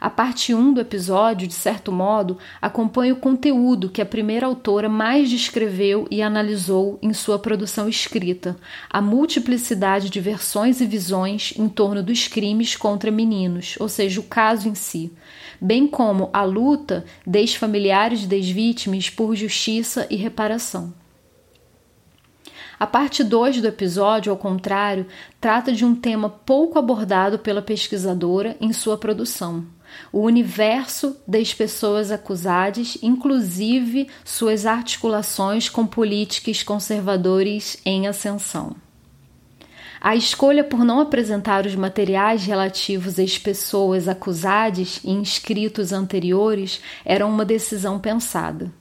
A 0.00 0.08
parte 0.08 0.54
1 0.54 0.74
do 0.74 0.80
episódio, 0.80 1.48
de 1.48 1.54
certo 1.54 1.90
modo, 1.90 2.38
acompanha 2.62 3.12
o 3.12 3.18
conteúdo 3.18 3.88
que 3.88 4.00
a 4.00 4.06
primeira 4.06 4.46
autora 4.46 4.88
mais 4.88 5.28
descreveu 5.28 6.06
e 6.08 6.22
analisou 6.22 7.00
em 7.02 7.12
sua 7.12 7.36
produção 7.36 7.88
escrita, 7.88 8.56
a 8.88 9.00
multiplicidade 9.00 10.08
de 10.08 10.20
versões 10.20 10.80
e 10.80 10.86
visões 10.86 11.52
em 11.56 11.68
torno 11.68 12.00
dos 12.00 12.28
crimes 12.28 12.76
contra 12.76 13.10
meninos, 13.10 13.74
ou 13.80 13.88
seja, 13.88 14.20
o 14.20 14.22
caso 14.22 14.68
em 14.68 14.74
si, 14.76 15.12
bem 15.60 15.88
como 15.88 16.30
a 16.32 16.44
luta 16.44 17.04
dos 17.26 17.56
familiares 17.56 18.24
das 18.24 18.48
vítimas 18.48 19.10
por 19.10 19.34
justiça 19.34 20.06
e 20.08 20.14
reparação. 20.14 20.94
A 22.78 22.86
parte 22.86 23.24
2 23.24 23.60
do 23.60 23.66
episódio, 23.66 24.30
ao 24.30 24.38
contrário, 24.38 25.08
trata 25.40 25.72
de 25.72 25.84
um 25.84 25.96
tema 25.96 26.30
pouco 26.30 26.78
abordado 26.78 27.36
pela 27.36 27.60
pesquisadora 27.60 28.56
em 28.60 28.72
sua 28.72 28.96
produção 28.96 29.66
o 30.12 30.20
universo 30.20 31.16
das 31.26 31.52
pessoas 31.52 32.10
acusadas, 32.10 32.96
inclusive 33.02 34.08
suas 34.24 34.66
articulações 34.66 35.68
com 35.68 35.86
políticos 35.86 36.62
conservadores 36.62 37.78
em 37.84 38.06
ascensão. 38.06 38.76
A 40.00 40.14
escolha 40.14 40.62
por 40.62 40.84
não 40.84 41.00
apresentar 41.00 41.66
os 41.66 41.74
materiais 41.74 42.44
relativos 42.44 43.18
às 43.18 43.36
pessoas 43.36 44.06
acusadas 44.06 45.00
e 45.02 45.10
inscritos 45.10 45.92
anteriores 45.92 46.80
era 47.04 47.26
uma 47.26 47.44
decisão 47.44 47.98
pensada. 47.98 48.72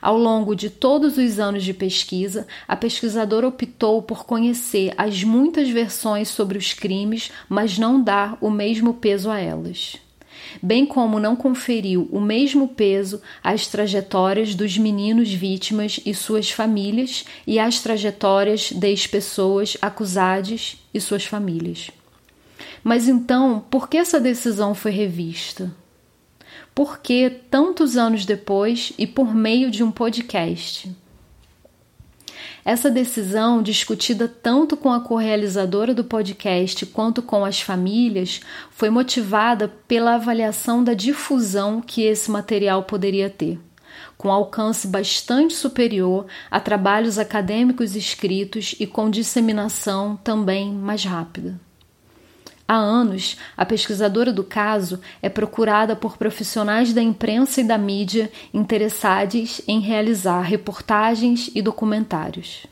Ao 0.00 0.16
longo 0.16 0.56
de 0.56 0.70
todos 0.70 1.18
os 1.18 1.38
anos 1.38 1.62
de 1.62 1.74
pesquisa, 1.74 2.46
a 2.66 2.74
pesquisadora 2.74 3.46
optou 3.46 4.00
por 4.00 4.24
conhecer 4.24 4.94
as 4.96 5.22
muitas 5.22 5.68
versões 5.68 6.28
sobre 6.28 6.56
os 6.56 6.72
crimes, 6.72 7.30
mas 7.48 7.76
não 7.76 8.02
dar 8.02 8.38
o 8.40 8.50
mesmo 8.50 8.94
peso 8.94 9.30
a 9.30 9.38
elas 9.38 9.98
bem 10.62 10.86
como 10.86 11.18
não 11.18 11.36
conferiu 11.36 12.08
o 12.10 12.20
mesmo 12.20 12.68
peso 12.68 13.20
às 13.42 13.66
trajetórias 13.66 14.54
dos 14.54 14.76
meninos 14.78 15.32
vítimas 15.32 16.00
e 16.04 16.14
suas 16.14 16.50
famílias 16.50 17.24
e 17.46 17.58
às 17.58 17.80
trajetórias 17.80 18.72
das 18.72 19.06
pessoas 19.06 19.76
acusadas 19.80 20.76
e 20.92 21.00
suas 21.00 21.24
famílias. 21.24 21.90
Mas 22.82 23.08
então, 23.08 23.64
por 23.70 23.88
que 23.88 23.96
essa 23.96 24.20
decisão 24.20 24.74
foi 24.74 24.92
revista? 24.92 25.74
Por 26.74 26.98
que 26.98 27.30
tantos 27.50 27.96
anos 27.96 28.24
depois 28.24 28.92
e 28.98 29.06
por 29.06 29.34
meio 29.34 29.70
de 29.70 29.82
um 29.82 29.90
podcast? 29.90 30.94
Essa 32.64 32.90
decisão, 32.90 33.62
discutida 33.62 34.26
tanto 34.28 34.76
com 34.76 34.92
a 34.92 35.00
correalizadora 35.00 35.94
do 35.94 36.04
podcast 36.04 36.84
quanto 36.86 37.22
com 37.22 37.44
as 37.44 37.60
famílias, 37.60 38.40
foi 38.70 38.90
motivada 38.90 39.68
pela 39.86 40.14
avaliação 40.14 40.82
da 40.82 40.94
difusão 40.94 41.80
que 41.80 42.02
esse 42.02 42.30
material 42.30 42.82
poderia 42.82 43.30
ter 43.30 43.58
com 44.16 44.30
alcance 44.30 44.86
bastante 44.86 45.54
superior 45.54 46.26
a 46.50 46.58
trabalhos 46.58 47.18
acadêmicos 47.18 47.94
escritos 47.94 48.74
e 48.80 48.86
com 48.86 49.10
disseminação 49.10 50.16
também 50.16 50.72
mais 50.72 51.04
rápida. 51.04 51.60
Há 52.68 52.74
anos, 52.74 53.36
a 53.56 53.64
pesquisadora 53.64 54.32
do 54.32 54.42
caso 54.42 55.00
é 55.22 55.28
procurada 55.28 55.94
por 55.94 56.16
profissionais 56.16 56.92
da 56.92 57.00
imprensa 57.00 57.60
e 57.60 57.64
da 57.64 57.78
mídia 57.78 58.30
interessados 58.52 59.60
em 59.68 59.78
realizar 59.78 60.40
reportagens 60.40 61.48
e 61.54 61.62
documentários. 61.62 62.66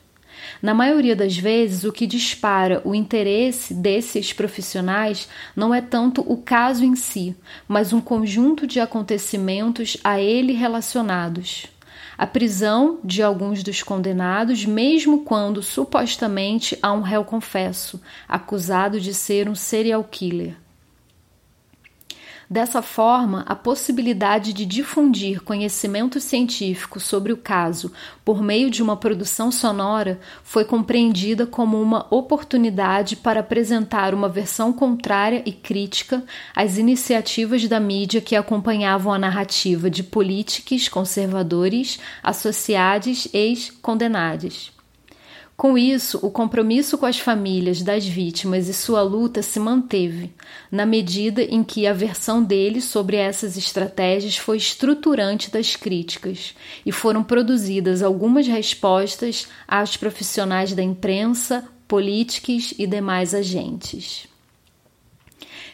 Na 0.60 0.74
maioria 0.74 1.14
das 1.14 1.36
vezes, 1.36 1.84
o 1.84 1.92
que 1.92 2.06
dispara 2.06 2.82
o 2.84 2.94
interesse 2.94 3.72
desses 3.72 4.32
profissionais 4.32 5.28
não 5.54 5.72
é 5.72 5.80
tanto 5.80 6.20
o 6.22 6.38
caso 6.38 6.84
em 6.84 6.96
si, 6.96 7.36
mas 7.68 7.92
um 7.92 8.00
conjunto 8.00 8.66
de 8.66 8.80
acontecimentos 8.80 9.96
a 10.02 10.20
ele 10.20 10.52
relacionados. 10.52 11.66
A 12.16 12.26
prisão 12.26 13.00
de 13.02 13.22
alguns 13.22 13.62
dos 13.62 13.82
condenados, 13.82 14.64
mesmo 14.64 15.24
quando 15.24 15.62
supostamente 15.62 16.78
há 16.80 16.92
um 16.92 17.02
réu 17.02 17.24
confesso, 17.24 18.00
acusado 18.28 19.00
de 19.00 19.12
ser 19.12 19.48
um 19.48 19.54
serial 19.54 20.04
killer. 20.04 20.56
Dessa 22.48 22.82
forma, 22.82 23.42
a 23.48 23.54
possibilidade 23.54 24.52
de 24.52 24.66
difundir 24.66 25.42
conhecimento 25.42 26.20
científico 26.20 27.00
sobre 27.00 27.32
o 27.32 27.36
caso 27.36 27.90
por 28.22 28.42
meio 28.42 28.70
de 28.70 28.82
uma 28.82 28.96
produção 28.96 29.50
sonora 29.50 30.20
foi 30.42 30.64
compreendida 30.64 31.46
como 31.46 31.80
uma 31.80 32.06
oportunidade 32.10 33.16
para 33.16 33.40
apresentar 33.40 34.12
uma 34.12 34.28
versão 34.28 34.72
contrária 34.72 35.42
e 35.46 35.52
crítica 35.52 36.22
às 36.54 36.76
iniciativas 36.76 37.66
da 37.66 37.80
mídia 37.80 38.20
que 38.20 38.36
acompanhavam 38.36 39.12
a 39.12 39.18
narrativa 39.18 39.88
de 39.88 40.02
políticos 40.02 40.88
conservadores 40.88 41.98
associados 42.22 43.26
ex-condenados. 43.32 44.74
Com 45.56 45.78
isso, 45.78 46.18
o 46.20 46.30
compromisso 46.30 46.98
com 46.98 47.06
as 47.06 47.18
famílias 47.18 47.80
das 47.80 48.04
vítimas 48.04 48.68
e 48.68 48.74
sua 48.74 49.02
luta 49.02 49.40
se 49.40 49.60
manteve, 49.60 50.32
na 50.70 50.84
medida 50.84 51.42
em 51.42 51.62
que 51.62 51.86
a 51.86 51.92
versão 51.92 52.42
deles 52.42 52.84
sobre 52.84 53.16
essas 53.16 53.56
estratégias 53.56 54.36
foi 54.36 54.56
estruturante 54.56 55.52
das 55.52 55.76
críticas 55.76 56.54
e 56.84 56.90
foram 56.90 57.22
produzidas 57.22 58.02
algumas 58.02 58.48
respostas 58.48 59.46
aos 59.68 59.96
profissionais 59.96 60.72
da 60.72 60.82
imprensa, 60.82 61.64
políticos 61.86 62.74
e 62.76 62.84
demais 62.84 63.32
agentes. 63.32 64.26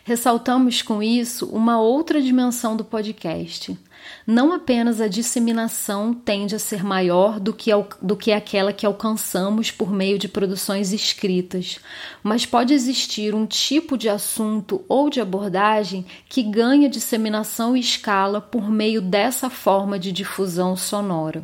Ressaltamos 0.05 0.83
com 0.83 1.03
isso 1.03 1.47
uma 1.47 1.81
outra 1.81 2.21
dimensão 2.21 2.77
do 2.77 2.85
podcast 2.85 3.79
não 4.27 4.53
apenas 4.53 5.01
a 5.01 5.09
disseminação 5.09 6.13
tende 6.13 6.55
a 6.55 6.59
ser 6.59 6.85
maior 6.85 7.41
do 7.41 7.53
que, 7.53 7.71
do 8.01 8.17
que 8.17 8.33
aquela 8.33 8.73
que 8.73 8.87
alcançamos 8.87 9.71
por 9.71 9.93
meio 9.93 10.19
de 10.19 10.29
produções 10.29 10.93
escritas, 10.93 11.79
mas 12.23 12.47
pode 12.47 12.73
existir 12.73 13.35
um 13.35 13.47
tipo 13.47 13.97
de 13.97 14.09
assunto 14.09 14.85
ou 14.89 15.11
de 15.11 15.21
abordagem 15.21 16.05
que 16.29 16.43
ganha 16.43 16.89
disseminação 16.89 17.77
e 17.77 17.81
escala 17.81 18.41
por 18.41 18.71
meio 18.71 19.01
dessa 19.01 19.51
forma 19.51 19.99
de 19.99 20.13
difusão 20.13 20.77
sonora. 20.77 21.43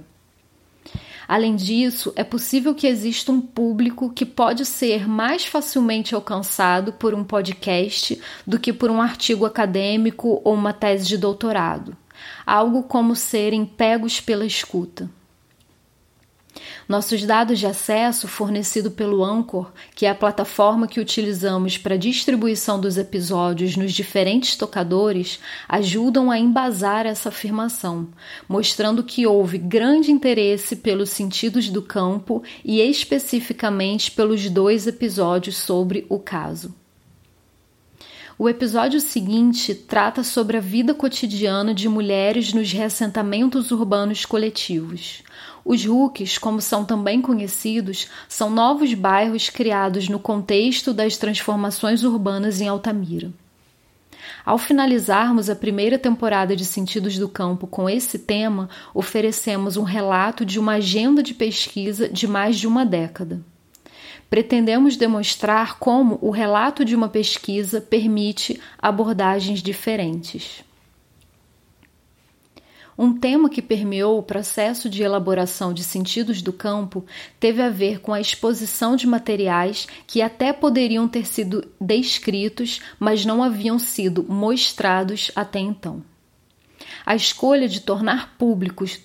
Além 1.28 1.56
disso, 1.56 2.12
é 2.14 2.22
possível 2.22 2.72
que 2.72 2.86
exista 2.86 3.32
um 3.32 3.40
público 3.40 4.10
que 4.10 4.24
pode 4.24 4.64
ser 4.64 5.08
mais 5.08 5.44
facilmente 5.44 6.14
alcançado 6.14 6.92
por 6.92 7.14
um 7.14 7.24
podcast 7.24 8.20
do 8.46 8.60
que 8.60 8.72
por 8.72 8.90
um 8.90 9.02
artigo 9.02 9.44
acadêmico 9.44 10.40
ou 10.44 10.54
uma 10.54 10.72
tese 10.72 11.08
de 11.08 11.18
doutorado 11.18 11.96
algo 12.44 12.82
como 12.82 13.16
serem 13.16 13.64
pegos 13.64 14.20
pela 14.20 14.44
escuta. 14.44 15.10
Nossos 16.88 17.24
dados 17.24 17.58
de 17.58 17.66
acesso, 17.66 18.28
fornecido 18.28 18.90
pelo 18.90 19.24
Anchor, 19.24 19.72
que 19.94 20.06
é 20.06 20.10
a 20.10 20.14
plataforma 20.14 20.86
que 20.86 21.00
utilizamos 21.00 21.76
para 21.76 21.98
distribuição 21.98 22.80
dos 22.80 22.96
episódios 22.96 23.76
nos 23.76 23.92
diferentes 23.92 24.56
tocadores, 24.56 25.40
ajudam 25.68 26.30
a 26.30 26.38
embasar 26.38 27.04
essa 27.04 27.28
afirmação, 27.28 28.08
mostrando 28.48 29.02
que 29.02 29.26
houve 29.26 29.58
grande 29.58 30.12
interesse 30.12 30.76
pelos 30.76 31.10
sentidos 31.10 31.68
do 31.68 31.82
campo 31.82 32.42
e 32.64 32.80
especificamente 32.80 34.10
pelos 34.10 34.48
dois 34.48 34.86
episódios 34.86 35.56
sobre 35.56 36.06
o 36.08 36.18
caso. 36.18 36.85
O 38.38 38.50
episódio 38.50 39.00
seguinte 39.00 39.74
trata 39.74 40.22
sobre 40.22 40.58
a 40.58 40.60
vida 40.60 40.92
cotidiana 40.92 41.72
de 41.72 41.88
mulheres 41.88 42.52
nos 42.52 42.70
reassentamentos 42.70 43.70
urbanos 43.70 44.26
coletivos. 44.26 45.22
Os 45.64 45.86
RUCs, 45.86 46.36
como 46.36 46.60
são 46.60 46.84
também 46.84 47.22
conhecidos, 47.22 48.08
são 48.28 48.50
novos 48.50 48.92
bairros 48.92 49.48
criados 49.48 50.10
no 50.10 50.18
contexto 50.18 50.92
das 50.92 51.16
transformações 51.16 52.04
urbanas 52.04 52.60
em 52.60 52.68
Altamira. 52.68 53.32
Ao 54.44 54.58
finalizarmos 54.58 55.48
a 55.48 55.56
primeira 55.56 55.98
temporada 55.98 56.54
de 56.54 56.66
Sentidos 56.66 57.16
do 57.16 57.30
Campo 57.30 57.66
com 57.66 57.88
esse 57.88 58.18
tema, 58.18 58.68
oferecemos 58.92 59.78
um 59.78 59.82
relato 59.82 60.44
de 60.44 60.58
uma 60.58 60.72
agenda 60.72 61.22
de 61.22 61.32
pesquisa 61.32 62.06
de 62.06 62.28
mais 62.28 62.58
de 62.58 62.66
uma 62.66 62.84
década 62.84 63.40
pretendemos 64.28 64.96
demonstrar 64.96 65.78
como 65.78 66.18
o 66.20 66.30
relato 66.30 66.84
de 66.84 66.94
uma 66.94 67.08
pesquisa 67.08 67.80
permite 67.80 68.60
abordagens 68.78 69.62
diferentes. 69.62 70.64
Um 72.98 73.12
tema 73.12 73.50
que 73.50 73.60
permeou 73.60 74.18
o 74.18 74.22
processo 74.22 74.88
de 74.88 75.02
elaboração 75.02 75.74
de 75.74 75.84
sentidos 75.84 76.40
do 76.40 76.50
campo 76.50 77.04
teve 77.38 77.60
a 77.60 77.68
ver 77.68 78.00
com 78.00 78.12
a 78.12 78.20
exposição 78.20 78.96
de 78.96 79.06
materiais 79.06 79.86
que 80.06 80.22
até 80.22 80.50
poderiam 80.50 81.06
ter 81.06 81.26
sido 81.26 81.70
descritos, 81.78 82.80
mas 82.98 83.26
não 83.26 83.42
haviam 83.42 83.78
sido 83.78 84.24
mostrados 84.24 85.30
até 85.36 85.58
então. 85.58 86.02
A 87.04 87.14
escolha 87.14 87.68
de 87.68 87.80
tornar 87.80 88.36
públicos 88.38 88.98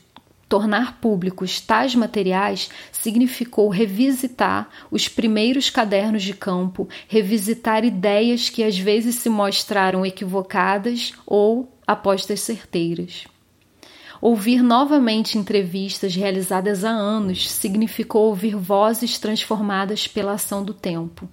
Tornar 0.51 0.99
públicos 0.99 1.61
tais 1.61 1.95
materiais 1.95 2.69
significou 2.91 3.69
revisitar 3.69 4.67
os 4.91 5.07
primeiros 5.07 5.69
cadernos 5.69 6.23
de 6.23 6.33
campo, 6.33 6.89
revisitar 7.07 7.85
ideias 7.85 8.49
que 8.49 8.61
às 8.61 8.77
vezes 8.77 9.15
se 9.15 9.29
mostraram 9.29 10.05
equivocadas 10.05 11.13
ou 11.25 11.73
apostas 11.87 12.41
certeiras. 12.41 13.27
Ouvir 14.19 14.61
novamente 14.61 15.37
entrevistas 15.37 16.13
realizadas 16.17 16.83
há 16.83 16.91
anos 16.91 17.49
significou 17.49 18.27
ouvir 18.27 18.57
vozes 18.57 19.17
transformadas 19.17 20.05
pela 20.05 20.33
ação 20.33 20.65
do 20.65 20.73
tempo. 20.73 21.29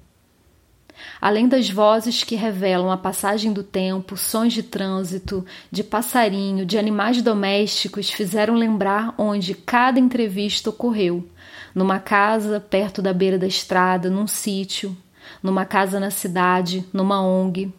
Além 1.20 1.48
das 1.48 1.68
vozes 1.68 2.22
que 2.22 2.36
revelam 2.36 2.90
a 2.90 2.96
passagem 2.96 3.52
do 3.52 3.62
tempo, 3.62 4.16
sons 4.16 4.52
de 4.52 4.62
trânsito, 4.62 5.44
de 5.70 5.82
passarinho, 5.82 6.64
de 6.64 6.78
animais 6.78 7.20
domésticos 7.22 8.10
fizeram 8.10 8.54
lembrar 8.54 9.14
onde 9.18 9.54
cada 9.54 9.98
entrevista 9.98 10.70
ocorreu: 10.70 11.28
numa 11.74 11.98
casa 11.98 12.60
perto 12.60 13.02
da 13.02 13.12
beira 13.12 13.38
da 13.38 13.46
estrada, 13.46 14.10
num 14.10 14.26
sítio, 14.26 14.96
numa 15.42 15.64
casa 15.64 16.00
na 16.00 16.10
cidade, 16.10 16.84
numa 16.92 17.20
ONG. 17.20 17.72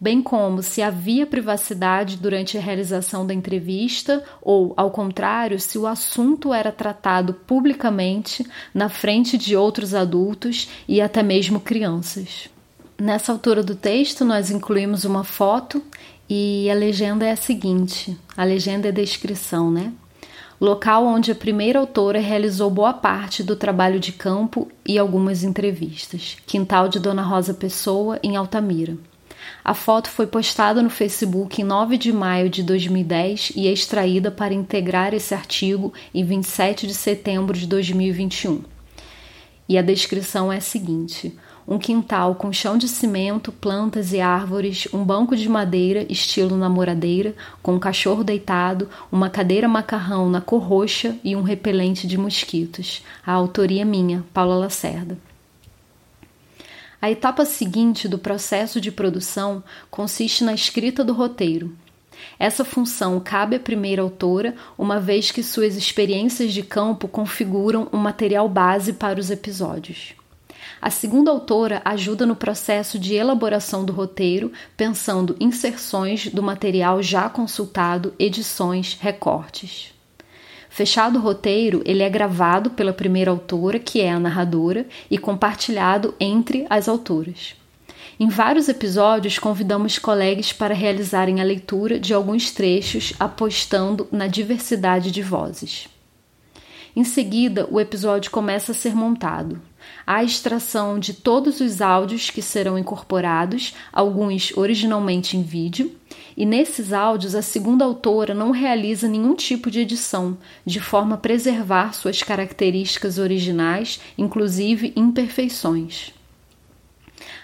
Bem 0.00 0.22
como 0.22 0.62
se 0.62 0.80
havia 0.80 1.26
privacidade 1.26 2.16
durante 2.16 2.56
a 2.56 2.60
realização 2.60 3.26
da 3.26 3.34
entrevista, 3.34 4.22
ou, 4.40 4.72
ao 4.76 4.92
contrário, 4.92 5.58
se 5.58 5.76
o 5.76 5.88
assunto 5.88 6.54
era 6.54 6.70
tratado 6.70 7.34
publicamente 7.34 8.46
na 8.72 8.88
frente 8.88 9.36
de 9.36 9.56
outros 9.56 9.94
adultos 9.94 10.68
e 10.86 11.00
até 11.00 11.20
mesmo 11.20 11.58
crianças. 11.58 12.48
Nessa 12.96 13.32
altura 13.32 13.62
do 13.62 13.74
texto, 13.74 14.24
nós 14.24 14.52
incluímos 14.52 15.04
uma 15.04 15.24
foto 15.24 15.82
e 16.30 16.70
a 16.70 16.74
legenda 16.74 17.26
é 17.26 17.32
a 17.32 17.36
seguinte: 17.36 18.16
a 18.36 18.44
legenda 18.44 18.88
é 18.88 18.92
descrição, 18.92 19.68
né? 19.68 19.92
Local 20.60 21.06
onde 21.06 21.32
a 21.32 21.36
primeira 21.36 21.78
autora 21.78 22.20
realizou 22.20 22.70
boa 22.70 22.92
parte 22.92 23.42
do 23.42 23.54
trabalho 23.54 23.98
de 23.98 24.12
campo 24.12 24.68
e 24.86 24.96
algumas 24.98 25.42
entrevistas. 25.44 26.36
Quintal 26.46 26.88
de 26.88 26.98
Dona 26.98 27.22
Rosa 27.22 27.54
Pessoa, 27.54 28.18
em 28.22 28.36
Altamira. 28.36 28.96
A 29.64 29.74
foto 29.74 30.08
foi 30.08 30.26
postada 30.26 30.82
no 30.82 30.90
Facebook 30.90 31.60
em 31.60 31.64
9 31.64 31.96
de 31.96 32.12
maio 32.12 32.48
de 32.48 32.62
2010 32.62 33.52
e 33.54 33.66
é 33.66 33.72
extraída 33.72 34.30
para 34.30 34.54
integrar 34.54 35.14
esse 35.14 35.34
artigo 35.34 35.92
em 36.14 36.24
27 36.24 36.86
de 36.86 36.94
setembro 36.94 37.56
de 37.56 37.66
2021. 37.66 38.62
E 39.68 39.76
a 39.76 39.82
descrição 39.82 40.52
é 40.52 40.56
a 40.56 40.60
seguinte: 40.60 41.36
um 41.66 41.78
quintal 41.78 42.34
com 42.34 42.50
chão 42.50 42.78
de 42.78 42.88
cimento, 42.88 43.52
plantas 43.52 44.14
e 44.14 44.20
árvores, 44.20 44.88
um 44.90 45.04
banco 45.04 45.36
de 45.36 45.46
madeira 45.46 46.06
estilo 46.08 46.56
namoradeira, 46.56 47.34
com 47.62 47.74
um 47.74 47.78
cachorro 47.78 48.24
deitado, 48.24 48.88
uma 49.12 49.28
cadeira 49.28 49.68
macarrão 49.68 50.30
na 50.30 50.40
cor 50.40 50.62
roxa 50.62 51.14
e 51.22 51.36
um 51.36 51.42
repelente 51.42 52.06
de 52.06 52.16
mosquitos. 52.16 53.04
A 53.26 53.32
autoria 53.32 53.84
minha, 53.84 54.24
Paula 54.32 54.56
Lacerda. 54.56 55.27
A 57.00 57.08
etapa 57.08 57.44
seguinte 57.44 58.08
do 58.08 58.18
processo 58.18 58.80
de 58.80 58.90
produção 58.90 59.62
consiste 59.88 60.42
na 60.42 60.52
escrita 60.52 61.04
do 61.04 61.12
roteiro. 61.12 61.76
Essa 62.38 62.64
função 62.64 63.20
cabe 63.20 63.54
à 63.54 63.60
primeira 63.60 64.02
autora, 64.02 64.56
uma 64.76 64.98
vez 64.98 65.30
que 65.30 65.42
suas 65.42 65.76
experiências 65.76 66.52
de 66.52 66.62
campo 66.62 67.06
configuram 67.06 67.88
um 67.92 67.98
material 67.98 68.48
base 68.48 68.92
para 68.92 69.20
os 69.20 69.30
episódios. 69.30 70.14
A 70.82 70.90
segunda 70.90 71.30
autora 71.30 71.80
ajuda 71.84 72.26
no 72.26 72.34
processo 72.34 72.98
de 72.98 73.14
elaboração 73.14 73.84
do 73.84 73.92
roteiro, 73.92 74.52
pensando 74.76 75.36
inserções 75.38 76.26
do 76.26 76.42
material 76.42 77.00
já 77.00 77.28
consultado, 77.28 78.12
edições, 78.18 78.96
recortes. 79.00 79.97
Fechado 80.78 81.18
o 81.18 81.20
roteiro, 81.20 81.82
ele 81.84 82.04
é 82.04 82.08
gravado 82.08 82.70
pela 82.70 82.92
primeira 82.92 83.32
autora, 83.32 83.80
que 83.80 84.00
é 84.00 84.12
a 84.12 84.20
narradora, 84.20 84.86
e 85.10 85.18
compartilhado 85.18 86.14
entre 86.20 86.66
as 86.70 86.88
autoras. 86.88 87.56
Em 88.20 88.28
vários 88.28 88.68
episódios, 88.68 89.40
convidamos 89.40 89.98
colegas 89.98 90.52
para 90.52 90.72
realizarem 90.72 91.40
a 91.40 91.44
leitura 91.44 91.98
de 91.98 92.14
alguns 92.14 92.52
trechos, 92.52 93.12
apostando 93.18 94.06
na 94.12 94.28
diversidade 94.28 95.10
de 95.10 95.20
vozes. 95.20 95.88
Em 96.94 97.02
seguida, 97.02 97.66
o 97.68 97.80
episódio 97.80 98.30
começa 98.30 98.70
a 98.70 98.74
ser 98.74 98.94
montado. 98.94 99.60
A 100.06 100.24
extração 100.24 100.98
de 100.98 101.12
todos 101.12 101.60
os 101.60 101.80
áudios 101.80 102.30
que 102.30 102.40
serão 102.40 102.78
incorporados, 102.78 103.74
alguns 103.92 104.56
originalmente 104.56 105.36
em 105.36 105.42
vídeo, 105.42 105.94
e 106.36 106.46
nesses 106.46 106.92
áudios 106.92 107.34
a 107.34 107.42
segunda 107.42 107.84
autora 107.84 108.34
não 108.34 108.50
realiza 108.50 109.08
nenhum 109.08 109.34
tipo 109.34 109.70
de 109.70 109.80
edição, 109.80 110.38
de 110.64 110.80
forma 110.80 111.16
a 111.16 111.18
preservar 111.18 111.92
suas 111.92 112.22
características 112.22 113.18
originais, 113.18 114.00
inclusive 114.16 114.92
imperfeições. 114.96 116.12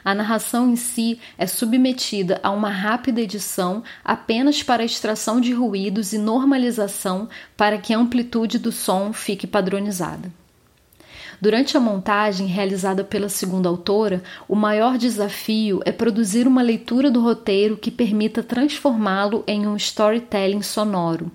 A 0.04 0.14
narração 0.14 0.70
em 0.70 0.76
si 0.76 1.18
é 1.38 1.46
submetida 1.46 2.38
a 2.42 2.50
uma 2.50 2.68
rápida 2.68 3.20
edição 3.20 3.82
apenas 4.04 4.62
para 4.62 4.84
extração 4.84 5.40
de 5.40 5.52
ruídos 5.52 6.12
e 6.12 6.18
normalização 6.18 7.28
para 7.56 7.78
que 7.78 7.92
a 7.92 7.98
amplitude 7.98 8.58
do 8.58 8.70
som 8.70 9.12
fique 9.12 9.46
padronizada. 9.46 10.30
Durante 11.40 11.76
a 11.76 11.80
montagem 11.80 12.46
realizada 12.46 13.04
pela 13.04 13.28
segunda 13.28 13.68
autora, 13.68 14.22
o 14.48 14.54
maior 14.54 14.96
desafio 14.96 15.80
é 15.84 15.92
produzir 15.92 16.46
uma 16.46 16.62
leitura 16.62 17.10
do 17.10 17.20
roteiro 17.20 17.76
que 17.76 17.90
permita 17.90 18.42
transformá-lo 18.42 19.44
em 19.46 19.66
um 19.66 19.76
storytelling 19.76 20.62
sonoro. 20.62 21.30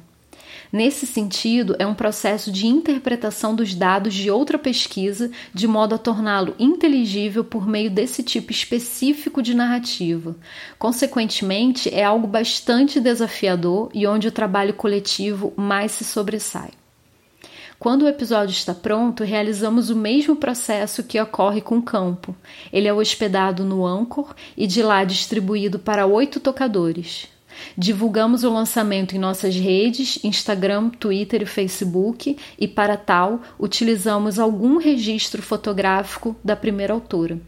Nesse 0.72 1.08
sentido, 1.08 1.76
é 1.80 1.88
um 1.88 1.96
processo 1.96 2.52
de 2.52 2.68
interpretação 2.68 3.56
dos 3.56 3.74
dados 3.74 4.14
de 4.14 4.30
outra 4.30 4.58
pesquisa 4.58 5.32
de 5.52 5.68
modo 5.68 5.96
a 5.96 5.98
torná-lo 5.98 6.54
inteligível 6.60 7.44
por 7.44 7.68
meio 7.68 7.90
desse 7.90 8.22
tipo 8.22 8.52
específico 8.52 9.42
de 9.42 9.56
narrativa. 9.56 10.36
Consequentemente, 10.78 11.90
é 11.94 12.04
algo 12.04 12.28
bastante 12.28 13.00
desafiador 13.00 13.90
e 13.96 14.06
onde 14.06 14.28
o 14.28 14.32
trabalho 14.32 14.76
coletivo 14.76 15.52
mais 15.58 15.92
se 15.92 16.06
sobressai. 16.06 16.79
Quando 17.80 18.02
o 18.02 18.10
episódio 18.10 18.52
está 18.52 18.74
pronto, 18.74 19.24
realizamos 19.24 19.90
o 19.90 19.96
mesmo 19.96 20.36
processo 20.36 21.02
que 21.02 21.18
ocorre 21.18 21.62
com 21.62 21.78
o 21.78 21.82
campo. 21.82 22.36
Ele 22.74 22.90
é 22.90 22.94
hospedado 22.94 23.64
no 23.64 23.86
Anchor 23.86 24.36
e 24.58 24.68
de 24.68 24.84
lá 24.84 25.06
distribuído 25.06 25.80
para 25.80 26.06
oito 26.06 26.42
tocadores. 26.42 27.30
Divulgamos 27.78 28.44
o 28.44 28.52
lançamento 28.52 29.16
em 29.16 29.20
nossas 29.20 29.56
redes, 29.56 30.20
Instagram, 30.26 30.90
Twitter 30.90 31.44
e 31.44 31.46
Facebook, 31.46 32.36
e 32.60 32.68
para 32.68 32.98
tal 32.98 33.42
utilizamos 33.58 34.40
algum 34.40 34.78
registro 34.78 35.42
fotográfico 35.42 36.36
da 36.44 36.58
primeira 36.58 36.94
autora. 36.94 37.40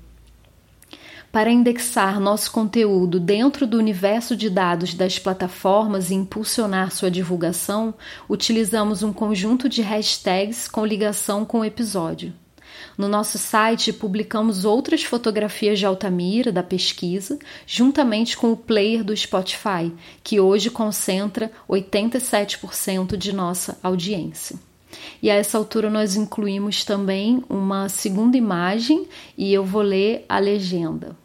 Para 1.31 1.49
indexar 1.49 2.19
nosso 2.19 2.51
conteúdo 2.51 3.17
dentro 3.17 3.65
do 3.65 3.77
universo 3.77 4.35
de 4.35 4.49
dados 4.49 4.93
das 4.93 5.17
plataformas 5.17 6.11
e 6.11 6.13
impulsionar 6.13 6.91
sua 6.91 7.09
divulgação, 7.09 7.93
utilizamos 8.27 9.01
um 9.01 9.13
conjunto 9.13 9.69
de 9.69 9.81
hashtags 9.81 10.67
com 10.67 10.85
ligação 10.85 11.45
com 11.45 11.61
o 11.61 11.65
episódio. 11.65 12.33
No 12.97 13.07
nosso 13.07 13.37
site, 13.37 13.93
publicamos 13.93 14.65
outras 14.65 15.03
fotografias 15.03 15.79
de 15.79 15.85
Altamira 15.85 16.51
da 16.51 16.61
pesquisa, 16.61 17.39
juntamente 17.65 18.35
com 18.35 18.51
o 18.51 18.57
player 18.57 19.01
do 19.01 19.15
Spotify, 19.15 19.89
que 20.21 20.37
hoje 20.37 20.69
concentra 20.69 21.49
87% 21.69 23.15
de 23.15 23.31
nossa 23.31 23.79
audiência. 23.81 24.59
E 25.23 25.29
a 25.29 25.35
essa 25.35 25.57
altura 25.57 25.89
nós 25.89 26.17
incluímos 26.17 26.83
também 26.83 27.41
uma 27.49 27.87
segunda 27.87 28.35
imagem 28.35 29.07
e 29.37 29.53
eu 29.53 29.63
vou 29.63 29.81
ler 29.81 30.25
a 30.27 30.37
legenda. 30.37 31.20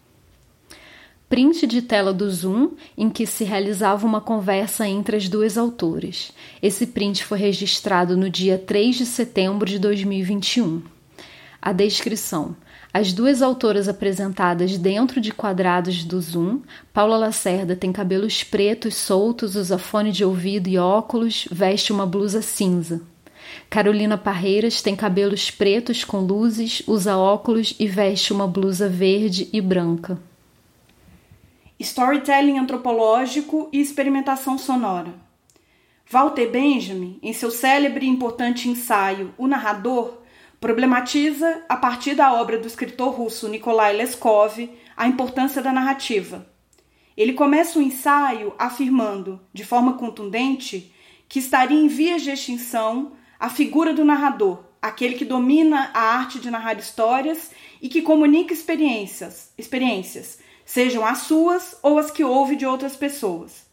Print 1.28 1.66
de 1.66 1.82
tela 1.82 2.12
do 2.12 2.30
Zoom 2.30 2.70
em 2.96 3.10
que 3.10 3.26
se 3.26 3.42
realizava 3.42 4.06
uma 4.06 4.20
conversa 4.20 4.86
entre 4.86 5.16
as 5.16 5.28
duas 5.28 5.58
autoras. 5.58 6.30
Esse 6.62 6.86
print 6.86 7.24
foi 7.24 7.36
registrado 7.36 8.16
no 8.16 8.30
dia 8.30 8.56
3 8.56 8.94
de 8.94 9.06
setembro 9.06 9.68
de 9.68 9.76
2021. 9.80 10.82
A 11.60 11.72
descrição. 11.72 12.54
As 12.94 13.12
duas 13.12 13.42
autoras 13.42 13.88
apresentadas 13.88 14.78
dentro 14.78 15.20
de 15.20 15.32
quadrados 15.32 16.04
do 16.04 16.20
Zoom, 16.20 16.60
Paula 16.92 17.16
Lacerda 17.16 17.74
tem 17.74 17.92
cabelos 17.92 18.44
pretos 18.44 18.94
soltos, 18.94 19.56
usa 19.56 19.78
fone 19.78 20.12
de 20.12 20.24
ouvido 20.24 20.68
e 20.68 20.78
óculos, 20.78 21.48
veste 21.50 21.92
uma 21.92 22.06
blusa 22.06 22.40
cinza. 22.40 23.02
Carolina 23.68 24.16
Parreiras 24.16 24.80
tem 24.80 24.94
cabelos 24.94 25.50
pretos 25.50 26.04
com 26.04 26.20
luzes, 26.20 26.84
usa 26.86 27.16
óculos 27.16 27.74
e 27.80 27.88
veste 27.88 28.32
uma 28.32 28.46
blusa 28.46 28.88
verde 28.88 29.48
e 29.52 29.60
branca. 29.60 30.16
Storytelling 31.78 32.58
antropológico 32.58 33.68
e 33.70 33.80
experimentação 33.80 34.56
sonora. 34.56 35.14
Walter 36.08 36.50
Benjamin, 36.50 37.18
em 37.22 37.32
seu 37.34 37.50
célebre 37.50 38.06
e 38.06 38.08
importante 38.08 38.68
ensaio 38.68 39.34
O 39.36 39.46
Narrador, 39.46 40.22
problematiza, 40.58 41.64
a 41.68 41.76
partir 41.76 42.14
da 42.14 42.32
obra 42.32 42.58
do 42.58 42.66
escritor 42.66 43.12
russo 43.12 43.48
Nikolai 43.48 43.94
Leskov, 43.94 44.70
a 44.96 45.06
importância 45.06 45.60
da 45.60 45.70
narrativa. 45.70 46.46
Ele 47.14 47.34
começa 47.34 47.78
o 47.78 47.82
ensaio 47.82 48.54
afirmando, 48.58 49.38
de 49.52 49.64
forma 49.64 49.94
contundente, 49.94 50.94
que 51.28 51.38
estaria 51.38 51.78
em 51.78 51.88
vias 51.88 52.22
de 52.22 52.30
extinção 52.30 53.12
a 53.38 53.50
figura 53.50 53.92
do 53.92 54.04
narrador, 54.04 54.64
aquele 54.80 55.14
que 55.14 55.24
domina 55.24 55.90
a 55.92 56.00
arte 56.00 56.38
de 56.38 56.50
narrar 56.50 56.78
histórias 56.78 57.50
e 57.82 57.88
que 57.88 58.00
comunica 58.00 58.54
experiências, 58.54 59.52
experiências, 59.58 60.38
sejam 60.66 61.06
as 61.06 61.18
suas 61.18 61.76
ou 61.82 61.98
as 61.98 62.10
que 62.10 62.24
ouve 62.24 62.56
de 62.56 62.66
outras 62.66 62.96
pessoas. 62.96 63.64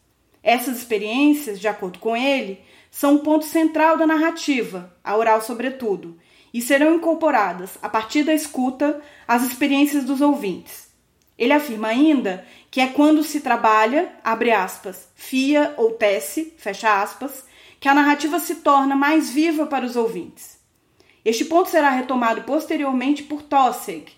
Essas 0.41 0.77
experiências, 0.77 1.59
de 1.59 1.67
acordo 1.67 1.97
com 1.99 2.15
ele, 2.15 2.61
são 2.91 3.15
o 3.15 3.19
ponto 3.19 3.43
central 3.43 3.97
da 3.97 4.05
narrativa, 4.05 4.95
a 5.03 5.17
oral 5.17 5.41
sobretudo, 5.41 6.17
e 6.53 6.61
serão 6.61 6.93
incorporadas, 6.93 7.71
a 7.81 7.89
partir 7.89 8.23
da 8.23 8.33
escuta, 8.33 9.01
às 9.27 9.41
experiências 9.43 10.03
dos 10.03 10.21
ouvintes. 10.21 10.87
Ele 11.35 11.51
afirma 11.51 11.87
ainda 11.87 12.45
que 12.69 12.79
é 12.79 12.87
quando 12.87 13.23
se 13.23 13.41
trabalha, 13.41 14.13
abre 14.23 14.51
aspas, 14.51 15.09
fia 15.15 15.73
ou 15.77 15.91
tece, 15.91 16.53
fecha 16.57 17.01
aspas, 17.01 17.43
que 17.79 17.89
a 17.89 17.93
narrativa 17.93 18.39
se 18.39 18.55
torna 18.55 18.95
mais 18.95 19.31
viva 19.31 19.65
para 19.65 19.85
os 19.85 19.95
ouvintes. 19.95 20.59
Este 21.25 21.45
ponto 21.45 21.69
será 21.69 21.89
retomado 21.89 22.43
posteriormente 22.43 23.23
por 23.23 23.41
Tossig, 23.41 24.11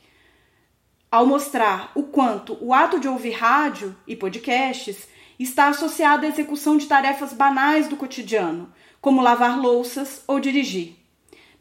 ao 1.15 1.25
mostrar 1.25 1.93
o 1.95 2.03
quanto 2.03 2.57
o 2.59 2.73
ato 2.73 2.99
de 2.99 3.07
ouvir 3.07 3.31
rádio 3.31 3.95
e 4.05 4.17
podcasts 4.17 5.07
está 5.39 5.69
associado 5.69 6.25
à 6.25 6.27
execução 6.27 6.75
de 6.75 6.87
tarefas 6.87 7.31
banais 7.31 7.87
do 7.87 7.95
cotidiano, 7.95 8.69
como 8.99 9.21
lavar 9.21 9.57
louças 9.57 10.25
ou 10.27 10.41
dirigir. 10.41 10.97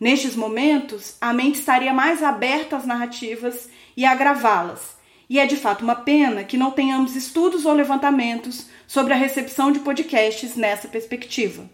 Nestes 0.01 0.35
momentos, 0.35 1.17
a 1.21 1.33
mente 1.33 1.61
estaria 1.61 1.95
mais 1.95 2.21
aberta 2.21 2.77
às 2.77 2.85
narrativas 2.85 3.71
e 3.97 4.05
a 4.05 4.13
gravá-las. 4.17 4.97
E 5.31 5.39
é 5.39 5.47
de 5.47 5.55
fato 5.55 5.83
uma 5.83 5.95
pena 5.95 6.43
que 6.43 6.57
não 6.57 6.73
tenhamos 6.73 7.15
estudos 7.15 7.65
ou 7.65 7.75
levantamentos 7.75 8.69
sobre 8.89 9.13
a 9.13 9.17
recepção 9.17 9.71
de 9.71 9.79
podcasts 9.79 10.57
nessa 10.57 10.89
perspectiva. 10.89 11.71